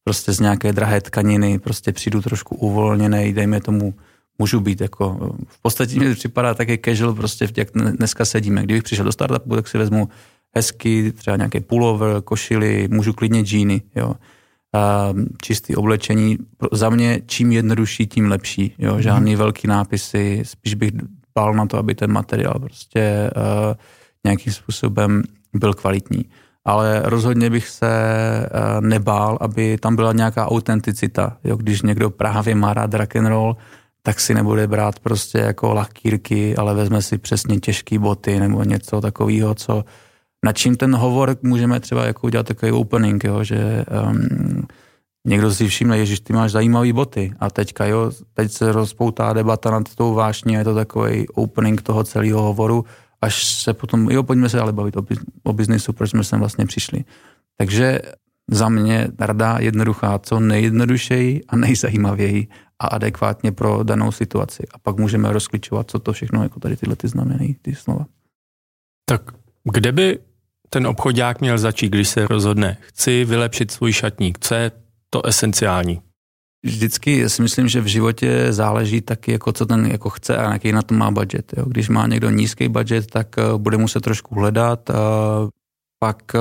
prostě 0.05 0.33
z 0.33 0.41
nějaké 0.41 0.73
drahé 0.73 1.01
tkaniny, 1.01 1.59
prostě 1.59 1.93
přijdu 1.93 2.23
trošku 2.23 2.57
uvolněný, 2.57 3.33
dejme 3.33 3.61
tomu, 3.61 3.95
můžu 4.39 4.61
být 4.61 4.81
jako, 4.81 5.35
v 5.49 5.63
podstatě 5.63 5.99
mi 5.99 6.15
připadá 6.15 6.55
taky 6.55 6.79
casual, 6.85 7.15
prostě 7.15 7.49
jak 7.57 7.69
dneska 7.73 8.25
sedíme. 8.25 8.63
Kdybych 8.63 8.83
přišel 8.83 9.05
do 9.05 9.13
startupu, 9.13 9.55
tak 9.55 9.69
si 9.69 9.79
vezmu 9.79 10.09
hezky, 10.55 11.13
třeba 11.13 11.37
nějaké 11.37 11.61
pullover, 11.61 12.23
košily, 12.23 12.89
můžu 12.91 13.13
klidně 13.13 13.43
džíny, 13.43 13.83
jo. 13.97 14.15
A 14.75 15.15
čistý 15.43 15.77
oblečení, 15.77 16.39
za 16.73 16.91
mě 16.91 17.21
čím 17.27 17.53
jednodušší, 17.53 18.07
tím 18.07 18.31
lepší, 18.31 18.75
jo. 18.79 19.01
Žádný 19.01 19.33
mm. 19.33 19.39
velký 19.39 19.69
nápisy, 19.69 20.43
spíš 20.43 20.75
bych 20.75 20.91
dbal 21.39 21.55
na 21.55 21.67
to, 21.67 21.79
aby 21.79 21.95
ten 21.95 22.13
materiál 22.13 22.59
prostě 22.59 23.31
uh, 23.37 23.75
nějakým 24.25 24.53
způsobem 24.53 25.23
byl 25.55 25.75
kvalitní. 25.75 26.25
ale 26.69 27.03
rozhodně 27.05 27.51
bych 27.51 27.69
se 27.69 27.89
uh, 27.89 28.81
nebál, 28.81 29.39
aby 29.41 29.79
tam 29.79 29.97
byla 29.97 30.13
nějaká 30.13 30.51
autenticita. 30.51 31.37
Když 31.57 31.83
někdo 31.83 32.11
právě 32.11 32.55
má 32.55 32.75
rád 32.75 32.95
rock 32.95 33.17
and 33.17 33.27
roll, 33.27 33.57
tak 34.03 34.21
si 34.21 34.35
nebude 34.35 34.67
brát 34.67 34.99
prostě 35.01 35.39
jako 35.39 35.75
lakírky, 35.75 36.57
ale 36.57 36.75
vezme 36.75 37.03
si 37.03 37.19
přesně 37.19 37.61
těžké 37.61 37.99
boty 37.99 38.41
nebo 38.41 38.65
něco 38.65 39.01
takového, 39.01 39.55
co 39.55 39.85
na 40.45 40.53
čím 40.53 40.77
ten 40.77 40.95
hovor 40.97 41.37
můžeme 41.43 41.81
třeba 41.81 42.05
jako 42.05 42.27
udělat 42.27 42.47
takový 42.47 42.73
opening, 42.73 43.25
jo, 43.25 43.45
že 43.45 43.85
um, 43.89 44.67
někdo 45.29 45.55
si 45.55 45.69
všimne, 45.69 46.07
že 46.07 46.21
ty 46.21 46.33
máš 46.33 46.53
zajímavé 46.53 46.93
boty 46.93 47.33
a 47.41 47.51
teďka 47.51 47.87
jo, 47.87 48.11
teď 48.35 48.53
se 48.53 48.73
rozpoutá 48.73 49.33
debata 49.33 49.71
nad 49.71 49.95
tou 49.95 50.15
vášní 50.15 50.57
a 50.57 50.59
je 50.59 50.65
to 50.65 50.75
takový 50.75 51.29
opening 51.29 51.83
toho 51.83 52.05
celého 52.05 52.43
hovoru, 52.43 52.85
až 53.21 53.45
se 53.45 53.75
potom, 53.75 54.11
jo, 54.11 54.23
pojďme 54.23 54.49
se 54.49 54.61
ale 54.61 54.73
bavit 54.73 54.97
o, 54.97 55.03
o 55.43 55.53
biznisu, 55.53 55.93
proč 55.93 56.11
jsme 56.11 56.25
sem 56.25 56.39
vlastně 56.39 56.67
přišli. 56.67 57.05
Takže 57.57 58.01
za 58.51 58.69
mě 58.69 59.09
rada 59.19 59.57
jednoduchá, 59.61 60.19
co 60.19 60.41
nejjednodušeji 60.41 61.45
a 61.49 61.57
nejzajímavěji 61.57 62.49
a 62.79 62.87
adekvátně 62.87 63.53
pro 63.53 63.83
danou 63.83 64.13
situaci. 64.13 64.63
A 64.75 64.79
pak 64.79 64.97
můžeme 64.97 65.33
rozklíčovat, 65.33 65.91
co 65.91 65.99
to 65.99 66.13
všechno 66.13 66.43
jako 66.43 66.61
tady 66.61 66.77
tyhle 66.77 66.97
ty 66.97 67.09
znamenají, 67.09 67.57
ty 67.63 67.75
slova. 67.75 68.07
Tak 69.05 69.23
kde 69.73 69.93
by 69.93 70.19
ten 70.71 70.87
obchodák 70.87 71.41
měl 71.41 71.59
začít, 71.59 71.89
když 71.89 72.09
se 72.09 72.27
rozhodne, 72.27 72.77
chci 72.81 73.25
vylepšit 73.25 73.71
svůj 73.71 73.93
šatník, 73.93 74.39
co 74.41 74.55
je 74.55 74.71
to 75.11 75.27
esenciální? 75.27 76.01
Vždycky 76.65 77.29
si 77.29 77.43
myslím, 77.43 77.69
že 77.69 77.81
v 77.81 77.87
životě 77.87 78.53
záleží 78.53 79.01
taky, 79.01 79.33
jako 79.33 79.53
co 79.53 79.67
ten 79.67 79.87
jako 79.87 80.11
chce 80.11 80.37
a 80.37 80.53
jaký 80.53 80.73
na 80.73 80.83
to 80.83 80.95
má 80.95 81.11
budget. 81.11 81.53
Jo. 81.57 81.65
Když 81.67 81.89
má 81.89 82.07
někdo 82.07 82.31
nízký 82.31 82.69
budget, 82.69 83.07
tak 83.07 83.37
uh, 83.39 83.59
bude 83.59 83.77
muset 83.77 84.01
trošku 84.01 84.35
hledat. 84.35 84.91
Uh, 84.91 84.97
pak 85.99 86.23
uh, 86.35 86.41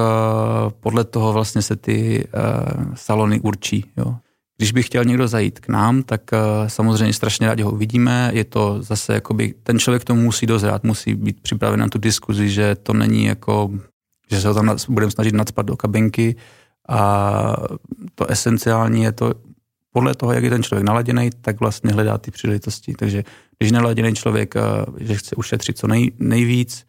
podle 0.79 1.03
toho 1.03 1.33
vlastně 1.33 1.61
se 1.61 1.75
ty 1.75 2.27
salony 2.93 3.39
určí. 3.39 3.85
Jo. 3.97 4.15
Když 4.57 4.71
by 4.71 4.83
chtěl 4.83 5.05
někdo 5.05 5.27
zajít 5.27 5.59
k 5.59 5.67
nám, 5.67 6.03
tak 6.03 6.21
samozřejmě 6.67 7.13
strašně 7.13 7.47
rádi 7.47 7.63
ho 7.63 7.71
uvidíme. 7.71 8.31
Je 8.33 8.43
to 8.43 8.77
zase, 8.83 9.13
jakoby, 9.13 9.53
ten 9.63 9.79
člověk 9.79 10.03
to 10.03 10.15
musí 10.15 10.45
dozrát, 10.45 10.83
musí 10.83 11.15
být 11.15 11.41
připraven 11.41 11.79
na 11.79 11.87
tu 11.87 11.97
diskuzi, 11.97 12.49
že 12.49 12.75
to 12.75 12.93
není 12.93 13.25
jako, 13.25 13.71
že 14.31 14.41
se 14.41 14.47
ho 14.47 14.53
tam 14.53 14.75
budeme 14.89 15.11
snažit 15.11 15.35
nadspat 15.35 15.65
do 15.65 15.77
kabinky 15.77 16.35
a 16.87 17.55
to 18.15 18.31
esenciální 18.31 19.03
je 19.03 19.11
to, 19.11 19.33
podle 19.93 20.15
toho, 20.15 20.31
jak 20.31 20.43
je 20.43 20.49
ten 20.49 20.63
člověk 20.63 20.85
naladěný, 20.85 21.29
tak 21.41 21.59
vlastně 21.59 21.91
hledá 21.91 22.17
ty 22.17 22.31
příležitosti. 22.31 22.93
Takže 22.93 23.23
když 23.57 23.71
naladěný 23.71 24.15
člověk, 24.15 24.55
že 24.97 25.15
chce 25.15 25.35
ušetřit 25.35 25.77
co 25.77 25.87
nej, 25.87 26.11
nejvíc, 26.19 26.85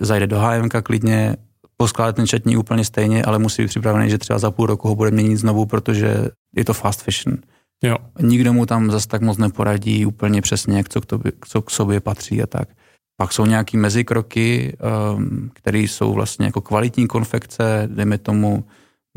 zajde 0.00 0.26
do 0.26 0.38
HMK 0.38 0.82
klidně, 0.82 1.36
poskládat 1.76 2.16
ten 2.16 2.26
četní 2.26 2.56
úplně 2.56 2.84
stejně, 2.84 3.24
ale 3.24 3.38
musí 3.38 3.62
být 3.62 3.68
připravený, 3.68 4.10
že 4.10 4.18
třeba 4.18 4.38
za 4.38 4.50
půl 4.50 4.66
roku 4.66 4.88
ho 4.88 4.94
bude 4.94 5.10
měnit 5.10 5.36
znovu, 5.36 5.66
protože 5.66 6.28
je 6.56 6.64
to 6.64 6.74
fast 6.74 7.02
fashion. 7.02 7.36
Jo. 7.84 7.96
Nikdo 8.20 8.52
mu 8.52 8.66
tam 8.66 8.90
zase 8.90 9.08
tak 9.08 9.22
moc 9.22 9.38
neporadí 9.38 10.06
úplně 10.06 10.42
přesně, 10.42 10.76
jak 10.76 10.88
co 10.88 11.00
k, 11.00 11.06
tobě, 11.06 11.32
co 11.48 11.62
k 11.62 11.70
sobě 11.70 12.00
patří 12.00 12.42
a 12.42 12.46
tak. 12.46 12.68
Pak 13.16 13.32
jsou 13.32 13.46
nějaký 13.46 13.76
mezikroky, 13.76 14.76
um, 15.16 15.50
které 15.54 15.78
jsou 15.78 16.12
vlastně 16.12 16.46
jako 16.46 16.60
kvalitní 16.60 17.06
konfekce, 17.06 17.88
dejme 17.92 18.18
tomu, 18.18 18.64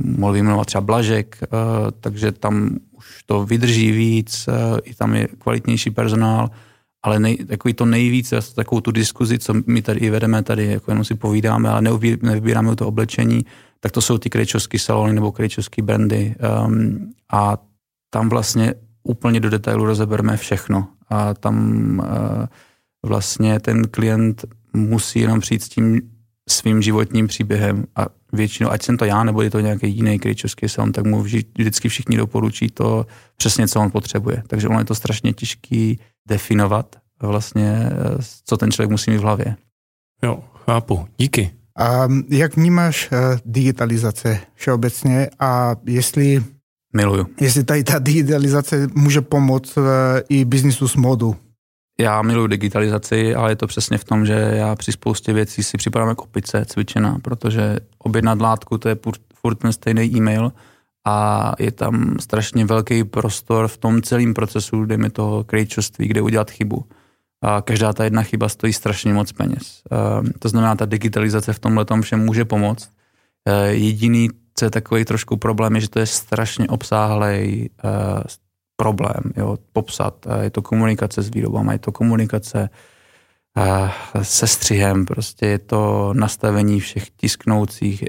mohl 0.03 0.33
vyjmenovat 0.33 0.67
třeba 0.67 0.81
Blažek, 0.81 1.37
uh, 1.41 1.59
takže 1.99 2.31
tam 2.31 2.77
už 2.91 3.23
to 3.25 3.45
vydrží 3.45 3.91
víc, 3.91 4.47
uh, 4.47 4.77
i 4.83 4.95
tam 4.95 5.15
je 5.15 5.27
kvalitnější 5.27 5.91
personál, 5.91 6.49
ale 7.03 7.19
nej, 7.19 7.37
takový 7.37 7.73
to 7.73 7.85
nejvíc, 7.85 8.33
takovou 8.55 8.81
tu 8.81 8.91
diskuzi, 8.91 9.39
co 9.39 9.53
my 9.65 9.81
tady 9.81 9.99
i 9.99 10.09
vedeme, 10.09 10.43
tady 10.43 10.65
jako 10.65 10.91
jenom 10.91 11.05
si 11.05 11.15
povídáme, 11.15 11.69
ale 11.69 11.81
nevybíráme 12.21 12.75
to 12.75 12.87
oblečení, 12.87 13.45
tak 13.79 13.91
to 13.91 14.01
jsou 14.01 14.17
ty 14.17 14.29
krejčovské 14.29 14.79
salony 14.79 15.13
nebo 15.13 15.31
krejčovské 15.31 15.81
brandy. 15.81 16.35
Um, 16.65 17.11
a 17.31 17.57
tam 18.09 18.29
vlastně 18.29 18.73
úplně 19.03 19.39
do 19.39 19.49
detailu 19.49 19.85
rozebereme 19.85 20.37
všechno. 20.37 20.87
A 21.09 21.33
tam 21.33 21.55
uh, 21.99 22.45
vlastně 23.05 23.59
ten 23.59 23.88
klient 23.88 24.45
musí 24.73 25.19
jenom 25.19 25.39
přijít 25.39 25.63
s 25.63 25.69
tím 25.69 26.01
svým 26.51 26.81
životním 26.81 27.27
příběhem 27.27 27.85
a 27.95 28.05
většinou, 28.33 28.69
ať 28.69 28.83
jsem 28.83 28.97
to 28.97 29.05
já, 29.05 29.23
nebo 29.23 29.41
je 29.41 29.49
to 29.49 29.59
nějaký 29.59 29.95
jiný 29.95 30.19
krejčovský 30.19 30.69
salon, 30.69 30.91
tak 30.91 31.05
mu 31.05 31.21
vždycky 31.21 31.89
všichni 31.89 32.17
doporučí 32.17 32.69
to 32.69 33.05
přesně, 33.38 33.67
co 33.67 33.79
on 33.79 33.91
potřebuje. 33.91 34.43
Takže 34.47 34.67
ono 34.67 34.79
je 34.79 34.85
to 34.85 34.95
strašně 34.95 35.33
těžký 35.33 35.99
definovat 36.27 36.95
vlastně, 37.21 37.89
co 38.45 38.57
ten 38.57 38.71
člověk 38.71 38.91
musí 38.91 39.12
mít 39.12 39.17
v 39.17 39.21
hlavě. 39.21 39.55
Jo, 40.23 40.39
chápu. 40.65 41.07
Díky. 41.17 41.51
A 41.77 42.07
jak 42.29 42.55
vnímáš 42.55 43.09
eh, 43.12 43.17
digitalizace 43.45 44.39
všeobecně 44.55 45.29
a 45.39 45.75
jestli 45.85 46.43
Miluju. 46.95 47.27
Jestli 47.41 47.63
tady 47.63 47.83
ta 47.83 47.99
digitalizace 47.99 48.88
může 48.95 49.21
pomoct 49.21 49.77
eh, 49.77 49.81
i 50.29 50.45
biznisu 50.45 50.88
s 50.88 50.95
modu. 50.95 51.35
Já 51.99 52.21
miluji 52.21 52.47
digitalizaci, 52.47 53.35
ale 53.35 53.51
je 53.51 53.55
to 53.55 53.67
přesně 53.67 53.97
v 53.97 54.03
tom, 54.03 54.25
že 54.25 54.33
já 54.33 54.75
při 54.75 54.91
spoustě 54.91 55.33
věcí 55.33 55.63
si 55.63 55.77
připadám 55.77 56.09
jako 56.09 56.23
opice 56.23 56.65
cvičená, 56.65 57.19
protože 57.21 57.77
objednat 57.97 58.41
látku 58.41 58.77
to 58.77 58.89
je 58.89 58.97
furt 59.33 59.55
ten 59.55 59.73
stejný 59.73 60.15
e-mail 60.15 60.51
a 61.05 61.51
je 61.59 61.71
tam 61.71 62.15
strašně 62.19 62.65
velký 62.65 63.03
prostor 63.03 63.67
v 63.67 63.77
tom 63.77 64.01
celém 64.01 64.33
procesu, 64.33 64.85
dejme 64.85 65.09
toho 65.09 65.43
krejčoství, 65.43 66.07
kde 66.07 66.21
udělat 66.21 66.51
chybu. 66.51 66.85
A 67.41 67.62
každá 67.62 67.93
ta 67.93 68.03
jedna 68.03 68.23
chyba 68.23 68.49
stojí 68.49 68.73
strašně 68.73 69.13
moc 69.13 69.31
peněz. 69.31 69.81
Ehm, 69.91 70.31
to 70.39 70.49
znamená, 70.49 70.75
ta 70.75 70.85
digitalizace 70.85 71.53
v 71.53 71.59
tomhle 71.59 71.85
tom 71.85 72.01
všem 72.01 72.19
může 72.19 72.45
pomoct. 72.45 72.89
Ehm, 73.45 73.75
jediný, 73.75 74.29
co 74.55 74.65
je 74.65 74.71
takový 74.71 75.05
trošku 75.05 75.38
problém, 75.38 75.75
je, 75.75 75.81
že 75.81 75.89
to 75.89 75.99
je 75.99 76.05
strašně 76.05 76.67
obsáhlý 76.67 77.69
ehm, 77.83 78.23
problém, 78.79 79.35
jo, 79.35 79.57
popsat. 79.73 80.27
Je 80.41 80.49
to 80.49 80.61
komunikace 80.61 81.21
s 81.21 81.29
výrobama, 81.29 81.75
je 81.75 81.79
to 81.79 81.91
komunikace 81.91 82.69
se 84.21 84.47
střihem, 84.47 85.05
prostě 85.05 85.45
je 85.45 85.59
to 85.59 86.13
nastavení 86.15 86.79
všech 86.79 87.11
tisknoucích, 87.11 88.03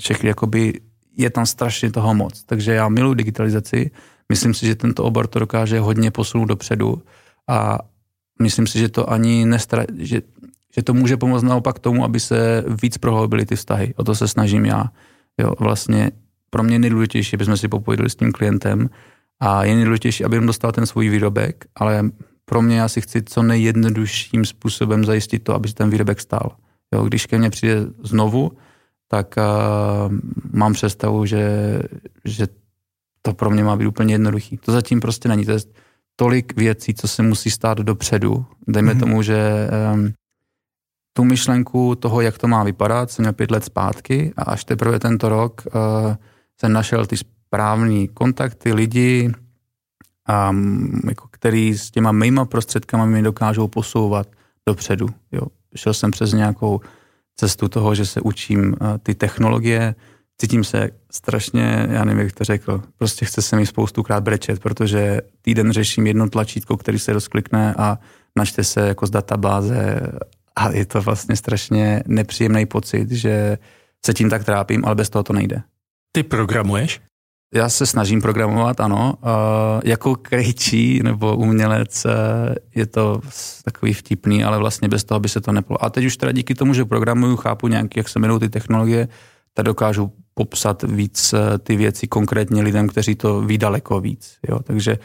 všech 0.00 0.24
jakoby 0.24 0.80
je 1.16 1.30
tam 1.30 1.46
strašně 1.46 1.92
toho 1.94 2.14
moc. 2.14 2.42
Takže 2.42 2.72
já 2.72 2.88
miluji 2.88 3.14
digitalizaci, 3.14 3.90
myslím 4.28 4.54
si, 4.54 4.66
že 4.66 4.74
tento 4.74 5.04
obor 5.04 5.26
to 5.26 5.38
dokáže 5.38 5.78
hodně 5.78 6.10
posunout 6.10 6.44
dopředu 6.44 7.02
a 7.48 7.78
myslím 8.42 8.66
si, 8.66 8.78
že 8.78 8.88
to 8.88 9.10
ani 9.10 9.46
nestra, 9.46 9.86
že, 9.98 10.22
že 10.74 10.82
to 10.82 10.94
může 10.94 11.16
pomoct 11.16 11.42
naopak 11.42 11.78
tomu, 11.78 12.04
aby 12.04 12.20
se 12.20 12.64
víc 12.82 12.98
prohloubily 12.98 13.46
ty 13.46 13.56
vztahy. 13.56 13.94
O 13.96 14.04
to 14.04 14.14
se 14.14 14.28
snažím 14.28 14.66
já. 14.66 14.90
Jo, 15.38 15.54
vlastně 15.58 16.10
pro 16.50 16.62
mě 16.62 16.78
nejdůležitější, 16.78 17.36
aby 17.36 17.44
jsme 17.44 17.56
si 17.56 17.68
popojdali 17.68 18.10
s 18.10 18.16
tím 18.16 18.32
klientem 18.32 18.90
a 19.40 19.64
je 19.64 19.74
nejdůležitější, 19.74 20.24
aby 20.24 20.38
on 20.38 20.46
dostal 20.46 20.72
ten 20.72 20.86
svůj 20.86 21.08
výrobek, 21.08 21.64
ale 21.76 22.10
pro 22.44 22.62
mě 22.62 22.78
já 22.78 22.88
si 22.88 23.00
chci 23.00 23.22
co 23.22 23.42
nejjednodušším 23.42 24.44
způsobem 24.44 25.04
zajistit 25.04 25.38
to, 25.38 25.54
aby 25.54 25.72
ten 25.72 25.90
výrobek 25.90 26.20
stál. 26.20 26.56
Jo, 26.94 27.04
když 27.04 27.26
ke 27.26 27.38
mně 27.38 27.50
přijde 27.50 27.86
znovu, 28.02 28.52
tak 29.08 29.34
uh, 29.36 30.12
mám 30.52 30.72
představu, 30.72 31.26
že, 31.26 31.78
že 32.24 32.46
to 33.22 33.34
pro 33.34 33.50
mě 33.50 33.64
má 33.64 33.76
být 33.76 33.86
úplně 33.86 34.14
jednoduchý. 34.14 34.56
To 34.56 34.72
zatím 34.72 35.00
prostě 35.00 35.28
není. 35.28 35.44
To 35.44 35.52
je 35.52 35.58
tolik 36.16 36.56
věcí, 36.56 36.94
co 36.94 37.08
se 37.08 37.22
musí 37.22 37.50
stát 37.50 37.78
dopředu. 37.78 38.46
Dejme 38.68 38.94
mm-hmm. 38.94 39.00
tomu, 39.00 39.22
že 39.22 39.68
um, 39.94 40.12
tu 41.12 41.24
myšlenku 41.24 41.94
toho, 41.94 42.20
jak 42.20 42.38
to 42.38 42.48
má 42.48 42.64
vypadat, 42.64 43.10
jsem 43.10 43.22
měl 43.22 43.32
pět 43.32 43.50
let 43.50 43.64
zpátky 43.64 44.32
a 44.36 44.42
až 44.42 44.64
teprve 44.64 44.98
tento 44.98 45.28
rok 45.28 45.62
uh, 45.66 46.14
jsem 46.60 46.72
našel 46.72 47.06
ty 47.06 47.16
správné 47.48 48.06
kontakty, 48.06 48.72
lidi, 48.72 49.32
um, 50.50 51.00
jako 51.08 51.28
který 51.30 51.78
s 51.78 51.90
těma 51.90 52.12
mýma 52.12 52.44
prostředkama 52.44 53.04
mi 53.04 53.22
dokážou 53.22 53.68
posouvat 53.68 54.28
dopředu. 54.66 55.08
Jo. 55.32 55.42
Šel 55.76 55.94
jsem 55.94 56.10
přes 56.10 56.32
nějakou 56.32 56.80
cestu 57.36 57.68
toho, 57.68 57.94
že 57.94 58.06
se 58.06 58.20
učím 58.20 58.76
ty 59.02 59.14
technologie, 59.14 59.94
cítím 60.40 60.64
se 60.64 60.90
strašně, 61.12 61.86
já 61.90 62.04
nevím, 62.04 62.24
jak 62.24 62.32
to 62.32 62.44
řekl, 62.44 62.82
prostě 62.96 63.24
chce 63.24 63.42
se 63.42 63.56
mi 63.56 63.66
spoustukrát 63.66 64.22
brečet, 64.22 64.60
protože 64.60 65.20
týden 65.42 65.72
řeším 65.72 66.06
jedno 66.06 66.28
tlačítko, 66.28 66.76
který 66.76 66.98
se 66.98 67.12
rozklikne 67.12 67.74
a 67.78 67.98
načte 68.36 68.64
se 68.64 68.80
jako 68.88 69.06
z 69.06 69.10
databáze 69.10 70.00
a 70.56 70.70
je 70.70 70.86
to 70.86 71.02
vlastně 71.02 71.36
strašně 71.36 72.02
nepříjemný 72.06 72.66
pocit, 72.66 73.10
že 73.10 73.58
se 74.06 74.14
tím 74.14 74.30
tak 74.30 74.44
trápím, 74.44 74.84
ale 74.84 74.94
bez 74.94 75.10
toho 75.10 75.22
to 75.22 75.32
nejde. 75.32 75.62
Ty 76.12 76.22
programuješ? 76.22 77.00
Já 77.54 77.68
se 77.68 77.86
snažím 77.86 78.22
programovat, 78.22 78.80
ano. 78.80 79.14
Jako 79.84 80.16
krejčí 80.16 81.00
nebo 81.02 81.36
umělec 81.36 82.04
e, 82.04 82.10
je 82.74 82.86
to 82.86 83.20
takový 83.64 83.92
vtipný, 83.92 84.44
ale 84.44 84.58
vlastně 84.58 84.88
bez 84.88 85.04
toho 85.04 85.20
by 85.20 85.28
se 85.28 85.40
to 85.40 85.52
neplo. 85.52 85.84
A 85.84 85.90
teď 85.90 86.04
už 86.04 86.16
teda 86.16 86.32
díky 86.32 86.54
tomu, 86.54 86.74
že 86.74 86.84
programuju, 86.84 87.36
chápu 87.36 87.68
nějak, 87.68 87.96
jak 87.96 88.08
se 88.08 88.18
jmenují 88.18 88.40
ty 88.40 88.48
technologie, 88.48 89.08
tak 89.54 89.64
dokážu 89.64 90.12
popsat 90.34 90.82
víc 90.82 91.32
e, 91.32 91.58
ty 91.58 91.76
věci 91.76 92.06
konkrétně 92.06 92.62
lidem, 92.62 92.88
kteří 92.88 93.14
to 93.14 93.40
ví 93.40 93.58
daleko 93.58 94.00
víc. 94.00 94.36
Jo. 94.48 94.58
Takže 94.58 94.92
e, 94.92 94.98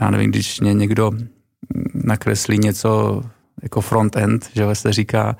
já 0.00 0.10
nevím, 0.10 0.30
když 0.30 0.60
mě 0.60 0.74
někdo 0.74 1.10
nakreslí 1.94 2.58
něco 2.58 3.22
jako 3.62 3.80
front-end, 3.80 4.50
že 4.54 4.74
se 4.74 4.92
říká, 4.92 5.36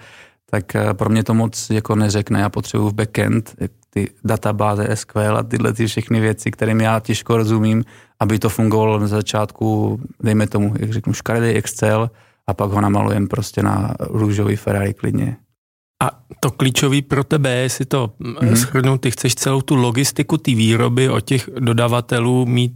tak 0.50 0.76
eh, 0.76 0.94
pro 0.94 1.10
mě 1.10 1.24
to 1.24 1.34
moc 1.34 1.70
jako 1.70 1.94
neřekne. 1.94 2.40
Já 2.40 2.48
potřebuji 2.48 2.88
v 2.88 2.94
backend 2.94 3.54
ty 3.94 4.10
databáze 4.24 4.96
SQL 4.96 5.36
a 5.36 5.42
tyhle 5.42 5.72
ty 5.72 5.86
všechny 5.86 6.20
věci, 6.20 6.50
kterým 6.50 6.80
já 6.80 7.00
těžko 7.00 7.36
rozumím, 7.36 7.84
aby 8.20 8.38
to 8.38 8.48
fungovalo 8.48 8.98
na 8.98 9.06
začátku, 9.06 10.00
dejme 10.22 10.46
tomu, 10.46 10.74
jak 10.78 10.92
řeknu, 10.92 11.12
škaredý 11.12 11.48
Excel 11.48 12.10
a 12.46 12.54
pak 12.54 12.70
ho 12.70 12.80
namalujem 12.80 13.28
prostě 13.28 13.62
na 13.62 13.94
růžový 14.00 14.56
Ferrari 14.56 14.94
klidně. 14.94 15.36
A 16.02 16.10
to 16.40 16.50
klíčový 16.50 17.02
pro 17.02 17.24
tebe, 17.24 17.50
jestli 17.50 17.84
to 17.84 18.12
mm-hmm. 18.20 18.54
shrnu, 18.54 18.98
ty 18.98 19.10
chceš 19.10 19.34
celou 19.34 19.62
tu 19.62 19.74
logistiku 19.74 20.38
té 20.38 20.50
výroby 20.50 21.08
od 21.08 21.20
těch 21.20 21.50
dodavatelů 21.58 22.46
mít 22.46 22.72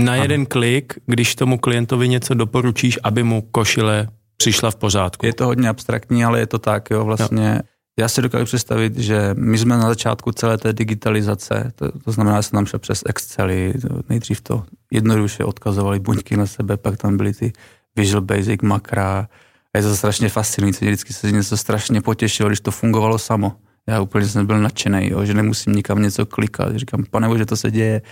na 0.00 0.14
jeden 0.14 0.40
ano. 0.40 0.46
klik, 0.48 0.94
když 1.06 1.34
tomu 1.34 1.58
klientovi 1.58 2.08
něco 2.08 2.34
doporučíš, 2.34 2.98
aby 3.02 3.22
mu 3.22 3.42
košile 3.42 4.08
přišla 4.36 4.70
v 4.70 4.76
pořádku. 4.76 5.26
Je 5.26 5.34
to 5.34 5.46
hodně 5.46 5.68
abstraktní, 5.68 6.24
ale 6.24 6.38
je 6.38 6.46
to 6.46 6.58
tak, 6.58 6.90
jo, 6.90 7.04
vlastně. 7.04 7.52
Jo. 7.56 7.75
Já 7.98 8.08
si 8.08 8.22
dokážu 8.22 8.44
představit, 8.44 8.98
že 8.98 9.30
my 9.38 9.58
jsme 9.58 9.76
na 9.76 9.88
začátku 9.88 10.32
celé 10.32 10.58
té 10.58 10.72
digitalizace, 10.72 11.72
to, 11.74 11.98
to 11.98 12.12
znamená, 12.12 12.36
že 12.36 12.42
jsem 12.42 12.56
tam 12.56 12.66
šel 12.66 12.80
přes 12.80 13.02
Excely, 13.06 13.74
nejdřív 14.08 14.40
to 14.40 14.64
jednoduše 14.90 15.44
odkazovali 15.44 16.00
buňky 16.00 16.36
na 16.36 16.46
sebe, 16.46 16.76
pak 16.76 16.96
tam 16.96 17.16
byly 17.16 17.34
ty 17.34 17.52
Visual 17.96 18.22
Basic 18.22 18.62
makra, 18.62 19.28
je 19.76 19.82
to 19.82 19.96
strašně 19.96 20.28
fascinující, 20.28 20.84
vždycky 20.84 21.12
se 21.12 21.32
něco 21.32 21.56
strašně 21.56 22.00
potěšilo, 22.00 22.48
když 22.48 22.60
to 22.60 22.70
fungovalo 22.70 23.18
samo. 23.18 23.52
Já 23.86 24.00
úplně 24.00 24.28
jsem 24.28 24.46
byl 24.46 24.58
nadšený, 24.58 25.10
jo, 25.10 25.24
že 25.24 25.34
nemusím 25.34 25.72
nikam 25.72 26.02
něco 26.02 26.26
klikat. 26.26 26.76
Říkám, 26.76 27.04
pane 27.10 27.38
že 27.38 27.46
to 27.46 27.56
se 27.56 27.70
děje. 27.70 28.02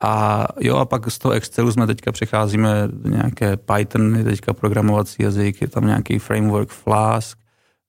A 0.00 0.46
jo, 0.60 0.76
a 0.76 0.84
pak 0.84 1.10
z 1.10 1.18
toho 1.18 1.32
Excelu 1.32 1.72
jsme 1.72 1.86
teďka 1.86 2.12
přecházíme 2.12 2.88
nějaké 3.04 3.56
Python, 3.56 4.24
teďka 4.24 4.52
programovací 4.52 5.22
jazyk, 5.22 5.60
je 5.60 5.68
tam 5.68 5.86
nějaký 5.86 6.18
framework 6.18 6.68
Flask, 6.68 7.38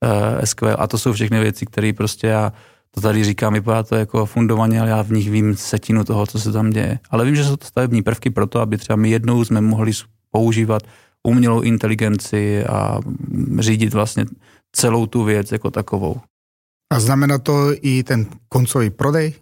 uh, 0.06 0.10
eh, 0.42 0.46
SQL 0.46 0.76
a 0.80 0.88
to 0.88 0.98
jsou 0.98 1.14
všechny 1.14 1.40
věci, 1.40 1.66
které 1.66 1.94
prostě 1.94 2.28
já 2.28 2.54
to 2.92 3.02
tady 3.02 3.24
říkám, 3.24 3.54
vypadá 3.54 3.84
to 3.84 3.96
jako 3.96 4.26
fundovaně, 4.26 4.82
ale 4.82 4.90
já 4.90 5.02
v 5.02 5.12
nich 5.12 5.32
vím 5.32 5.56
setinu 5.58 6.04
toho, 6.04 6.26
co 6.28 6.40
se 6.40 6.52
tam 6.52 6.70
děje. 6.70 7.00
Ale 7.10 7.26
vím, 7.26 7.36
že 7.36 7.44
jsou 7.44 7.56
to 7.56 7.66
stavební 7.66 8.02
prvky 8.02 8.30
pro 8.30 8.48
to, 8.48 8.60
aby 8.60 8.78
třeba 8.78 8.96
my 8.96 9.10
jednou 9.10 9.46
jsme 9.46 9.62
mohli 9.62 9.92
používat 10.32 10.84
umělou 11.28 11.62
inteligenci 11.62 12.66
a 12.66 13.00
řídit 13.60 13.94
vlastně 13.94 14.26
celou 14.72 15.06
tu 15.06 15.24
věc 15.24 15.52
jako 15.52 15.72
takovou. 15.72 16.22
A 16.94 17.00
znamená 17.00 17.38
to 17.38 17.72
i 17.82 18.04
ten 18.04 18.26
koncový 18.50 18.90
prodej? 18.90 19.34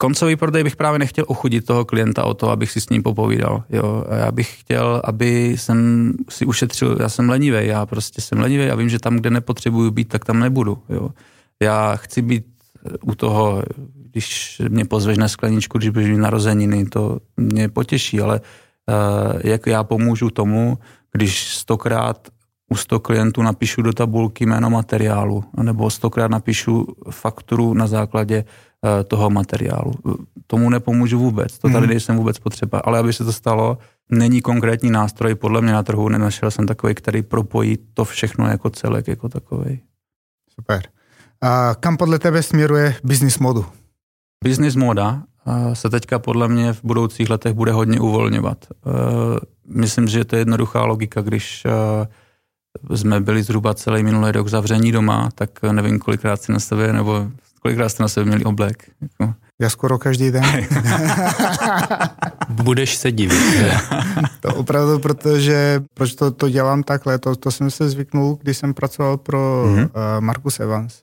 Koncový 0.00 0.36
prodej 0.36 0.64
bych 0.64 0.76
právě 0.76 0.98
nechtěl 0.98 1.24
ochudit 1.28 1.66
toho 1.66 1.84
klienta 1.84 2.24
o 2.24 2.34
to, 2.34 2.50
abych 2.50 2.70
si 2.70 2.80
s 2.80 2.88
ním 2.88 3.02
popovídal. 3.02 3.64
Jo. 3.70 4.04
Já 4.18 4.32
bych 4.32 4.60
chtěl, 4.60 5.02
aby 5.04 5.56
jsem 5.58 6.12
si 6.30 6.46
ušetřil, 6.46 6.96
já 7.00 7.08
jsem 7.08 7.28
lenivý, 7.28 7.66
já 7.66 7.86
prostě 7.86 8.20
jsem 8.20 8.40
lenivý 8.40 8.70
a 8.70 8.74
vím, 8.74 8.88
že 8.88 8.98
tam, 8.98 9.16
kde 9.16 9.30
nepotřebuju 9.30 9.90
být, 9.90 10.08
tak 10.08 10.24
tam 10.24 10.40
nebudu. 10.40 10.78
Jo. 10.88 11.10
Já 11.62 11.96
chci 11.96 12.22
být 12.22 12.46
u 13.02 13.14
toho, 13.14 13.62
když 14.10 14.62
mě 14.68 14.84
pozveš 14.84 15.18
na 15.18 15.28
skleničku, 15.28 15.78
když 15.78 15.90
budeš 15.90 16.18
narozeniny, 16.18 16.84
to 16.84 17.18
mě 17.36 17.68
potěší, 17.68 18.20
ale 18.20 18.40
uh, 18.40 19.40
jak 19.44 19.66
já 19.66 19.84
pomůžu 19.84 20.30
tomu, 20.30 20.78
když 21.12 21.48
stokrát 21.48 22.28
u 22.68 22.76
100 22.76 23.00
klientů 23.00 23.42
napíšu 23.42 23.82
do 23.82 23.92
tabulky 23.92 24.46
jméno 24.46 24.70
materiálu, 24.70 25.44
nebo 25.62 25.90
stokrát 25.90 26.30
napíšu 26.30 26.86
fakturu 27.10 27.74
na 27.74 27.86
základě 27.86 28.44
uh, 28.44 28.90
toho 29.04 29.30
materiálu. 29.30 29.92
Tomu 30.46 30.70
nepomůžu 30.70 31.18
vůbec, 31.18 31.58
to 31.58 31.68
tady 31.68 31.78
hmm. 31.78 31.88
nejsem 31.88 32.16
vůbec 32.16 32.38
potřeba, 32.38 32.78
ale 32.78 32.98
aby 32.98 33.12
se 33.12 33.24
to 33.24 33.32
stalo, 33.32 33.78
není 34.10 34.40
konkrétní 34.40 34.90
nástroj, 34.90 35.34
podle 35.34 35.62
mě 35.62 35.72
na 35.72 35.82
trhu 35.82 36.08
nenašel 36.08 36.50
jsem 36.50 36.66
takový, 36.66 36.94
který 36.94 37.22
propojí 37.22 37.78
to 37.94 38.04
všechno 38.04 38.48
jako 38.48 38.70
celek, 38.70 39.08
jako 39.08 39.28
takový. 39.28 39.80
Super. 40.54 40.82
A 41.40 41.74
kam 41.80 41.96
podle 41.96 42.18
tebe 42.18 42.42
směruje 42.42 42.94
business 43.04 43.38
modu? 43.38 43.66
Business 44.44 44.76
moda 44.76 45.22
se 45.72 45.90
teďka 45.90 46.18
podle 46.18 46.48
mě 46.48 46.72
v 46.72 46.80
budoucích 46.84 47.30
letech 47.30 47.52
bude 47.52 47.72
hodně 47.72 48.00
uvolňovat. 48.00 48.58
E, 48.64 48.70
myslím, 49.66 50.08
že 50.08 50.24
to 50.24 50.36
je 50.36 50.40
jednoduchá 50.40 50.84
logika, 50.84 51.20
když 51.20 51.66
jsme 52.94 53.20
byli 53.20 53.42
zhruba 53.42 53.74
celý 53.74 54.02
minulý 54.02 54.32
rok 54.32 54.48
zavření 54.48 54.92
doma, 54.92 55.28
tak 55.34 55.62
nevím, 55.72 55.98
kolikrát 55.98 56.42
si 56.42 56.52
na 56.52 56.58
sebe, 56.58 56.92
nebo 56.92 57.28
kolikrát 57.62 57.88
jste 57.88 58.02
na 58.02 58.08
sebe 58.08 58.26
měli 58.26 58.44
oblek. 58.44 58.90
Jako. 59.02 59.34
Já 59.60 59.70
skoro 59.70 59.98
každý 59.98 60.30
den. 60.30 60.44
Budeš 62.48 62.96
se 62.96 63.12
divit. 63.12 63.38
to 64.40 64.54
opravdu, 64.54 64.98
protože 64.98 65.82
proč 65.94 66.14
to, 66.14 66.30
to 66.30 66.48
dělám 66.48 66.82
takhle, 66.82 67.18
to, 67.18 67.36
to 67.36 67.50
jsem 67.50 67.70
se 67.70 67.88
zvyknul, 67.88 68.38
když 68.42 68.56
jsem 68.56 68.74
pracoval 68.74 69.16
pro 69.16 69.64
mm-hmm. 69.66 69.84
uh, 69.84 70.20
Marcus 70.20 70.60
Evans. 70.60 71.02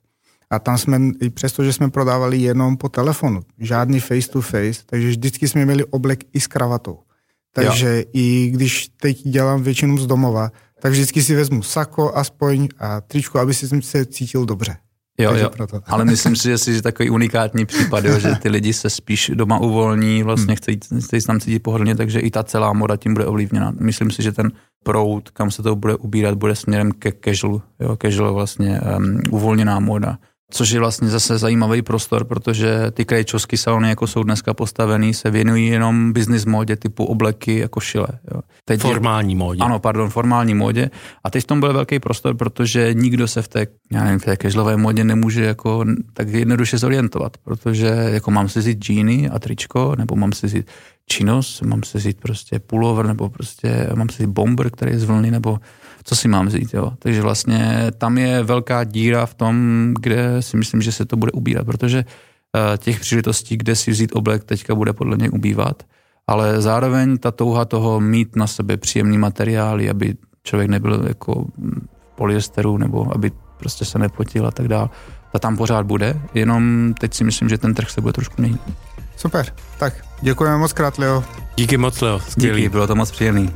A 0.50 0.60
tam 0.60 0.78
jsme, 0.78 1.00
i 1.22 1.30
přesto, 1.30 1.64
že 1.64 1.74
jsme 1.74 1.90
prodávali 1.90 2.38
jenom 2.38 2.78
po 2.78 2.90
telefonu, 2.90 3.42
žádný 3.60 4.00
face 4.00 4.30
to 4.30 4.42
face, 4.42 4.82
takže 4.86 5.08
vždycky 5.08 5.48
jsme 5.48 5.66
měli 5.66 5.86
oblek 5.86 6.20
i 6.34 6.40
s 6.40 6.48
kravatou. 6.48 7.00
Takže 7.54 7.98
jo. 7.98 8.04
i 8.14 8.50
když 8.54 8.88
teď 9.02 9.28
dělám 9.28 9.64
většinu 9.64 9.98
z 9.98 10.08
domova, 10.08 10.52
tak 10.86 10.92
vždycky 10.92 11.24
si 11.24 11.36
vezmu 11.36 11.64
sako 11.64 12.14
aspoň 12.14 12.68
a 12.80 13.02
tričku, 13.02 13.40
aby 13.40 13.54
si 13.54 13.82
se 13.82 14.06
cítil 14.06 14.46
dobře. 14.46 14.78
Jo, 15.18 15.34
jo. 15.34 15.50
Proto. 15.50 15.82
ale 15.86 16.06
myslím 16.06 16.36
si, 16.36 16.48
že 16.50 16.58
jsi 16.58 16.82
takový 16.82 17.10
unikátní 17.10 17.66
případ, 17.66 18.06
jo, 18.06 18.20
že 18.20 18.36
ty 18.36 18.50
lidi 18.50 18.74
se 18.74 18.90
spíš 18.90 19.32
doma 19.34 19.60
uvolní, 19.60 20.24
vlastně 20.24 20.52
hmm. 20.52 20.56
chcejí, 20.56 20.80
chcejí 21.00 21.22
se 21.22 21.28
tam 21.28 21.40
cítit 21.40 21.60
pohodlně, 21.60 21.96
takže 21.96 22.20
i 22.20 22.32
ta 22.32 22.44
celá 22.44 22.74
moda 22.74 22.98
tím 22.98 23.14
bude 23.14 23.26
ovlivněna. 23.26 23.74
Myslím 23.80 24.12
si, 24.12 24.24
že 24.24 24.32
ten 24.32 24.52
proud, 24.84 25.30
kam 25.30 25.52
se 25.52 25.64
to 25.64 25.76
bude 25.76 25.96
ubírat, 25.96 26.38
bude 26.38 26.56
směrem 26.56 26.92
ke 26.92 27.12
casual, 27.26 27.62
jo, 27.80 27.98
casual 28.02 28.34
vlastně 28.34 28.82
um, 28.82 29.22
uvolněná 29.32 29.80
moda 29.80 30.18
což 30.52 30.70
je 30.70 30.80
vlastně 30.80 31.08
zase 31.08 31.38
zajímavý 31.38 31.82
prostor, 31.82 32.26
protože 32.26 32.92
ty 32.92 33.06
krajčovské 33.06 33.58
salony, 33.58 33.90
jako 33.90 34.08
jsou 34.08 34.24
dneska 34.24 34.54
postavený, 34.54 35.14
se 35.14 35.32
věnují 35.32 35.68
jenom 35.68 36.14
business 36.14 36.46
módě 36.46 36.76
typu 36.76 37.06
obleky 37.06 37.60
jako 37.60 37.80
šile. 37.80 38.08
Jo. 38.34 38.42
Teď 38.66 38.82
formální 38.82 39.36
módě. 39.36 39.64
Ano, 39.64 39.80
pardon, 39.80 40.10
formální 40.10 40.56
módě. 40.56 40.90
A 41.24 41.30
teď 41.30 41.44
v 41.44 41.48
tom 41.48 41.60
byl 41.60 41.74
velký 41.74 42.00
prostor, 42.00 42.36
protože 42.38 42.94
nikdo 42.94 43.28
se 43.28 43.42
v 43.42 43.48
té, 43.48 43.68
já 43.92 44.04
nevím, 44.04 44.20
v 44.20 44.26
té 44.26 44.38
casualové 44.38 44.78
módě 44.78 45.04
nemůže 45.04 45.46
jako 45.46 45.86
tak 46.14 46.28
jednoduše 46.28 46.78
zorientovat, 46.78 47.38
protože 47.38 47.88
jako 47.88 48.32
mám 48.32 48.50
si 48.50 48.60
vzít 48.60 48.78
džíny 48.78 49.30
a 49.30 49.40
tričko, 49.40 49.96
nebo 49.98 50.16
mám 50.16 50.34
si 50.34 50.48
vzít 50.48 50.72
činos, 51.10 51.62
mám 51.62 51.84
si 51.84 51.98
vzít 51.98 52.20
prostě 52.20 52.60
pullover, 52.60 53.06
nebo 53.06 53.30
prostě 53.30 53.90
mám 53.96 54.10
si 54.10 54.16
vzít 54.16 54.34
bomber, 54.34 54.70
který 54.70 54.92
je 54.92 55.00
z 55.00 55.04
vlny, 55.04 55.32
nebo 55.32 55.60
co 56.08 56.16
si 56.16 56.28
mám 56.28 56.46
vzít. 56.46 56.74
Jo. 56.74 56.92
Takže 57.00 57.22
vlastně 57.22 57.92
tam 57.98 58.18
je 58.18 58.44
velká 58.44 58.84
díra 58.84 59.26
v 59.26 59.34
tom, 59.34 59.94
kde 60.00 60.42
si 60.42 60.58
myslím, 60.58 60.82
že 60.82 60.92
se 60.92 61.06
to 61.06 61.18
bude 61.18 61.32
ubírat, 61.32 61.66
protože 61.66 62.06
uh, 62.06 62.78
těch 62.78 63.00
příležitostí, 63.00 63.58
kde 63.58 63.76
si 63.76 63.92
vzít 63.92 64.12
oblek, 64.16 64.44
teďka 64.44 64.76
bude 64.76 64.94
podle 64.94 65.18
mě 65.18 65.30
ubývat, 65.30 65.84
ale 66.28 66.62
zároveň 66.62 67.18
ta 67.18 67.32
touha 67.32 67.66
toho 67.66 68.00
mít 68.00 68.36
na 68.36 68.48
sebe 68.48 68.78
příjemný 68.78 69.18
materiály, 69.18 69.90
aby 69.90 70.16
člověk 70.44 70.70
nebyl 70.70 71.06
jako 71.08 71.46
v 71.58 72.16
polyesteru 72.16 72.78
nebo 72.78 73.16
aby 73.16 73.32
prostě 73.60 73.86
se 73.86 74.00
nepotil 74.00 74.48
a 74.48 74.52
tak 74.52 74.68
dále, 74.68 74.90
ta 75.32 75.40
tam 75.40 75.58
pořád 75.58 75.86
bude, 75.86 76.22
jenom 76.34 76.94
teď 77.00 77.14
si 77.14 77.24
myslím, 77.24 77.50
že 77.50 77.58
ten 77.58 77.74
trh 77.74 77.90
se 77.90 78.02
bude 78.02 78.14
trošku 78.14 78.42
měnit. 78.42 78.62
Super, 79.18 79.46
tak 79.80 79.94
děkujeme 80.22 80.58
moc 80.58 80.74
krát, 80.74 80.98
Leo. 80.98 81.24
Díky 81.56 81.78
moc, 81.78 82.02
Leo. 82.02 82.20
Skvělý. 82.20 82.62
Díky, 82.62 82.70
bylo 82.70 82.88
to 82.88 82.96
moc 82.96 83.12
příjemný. 83.12 83.54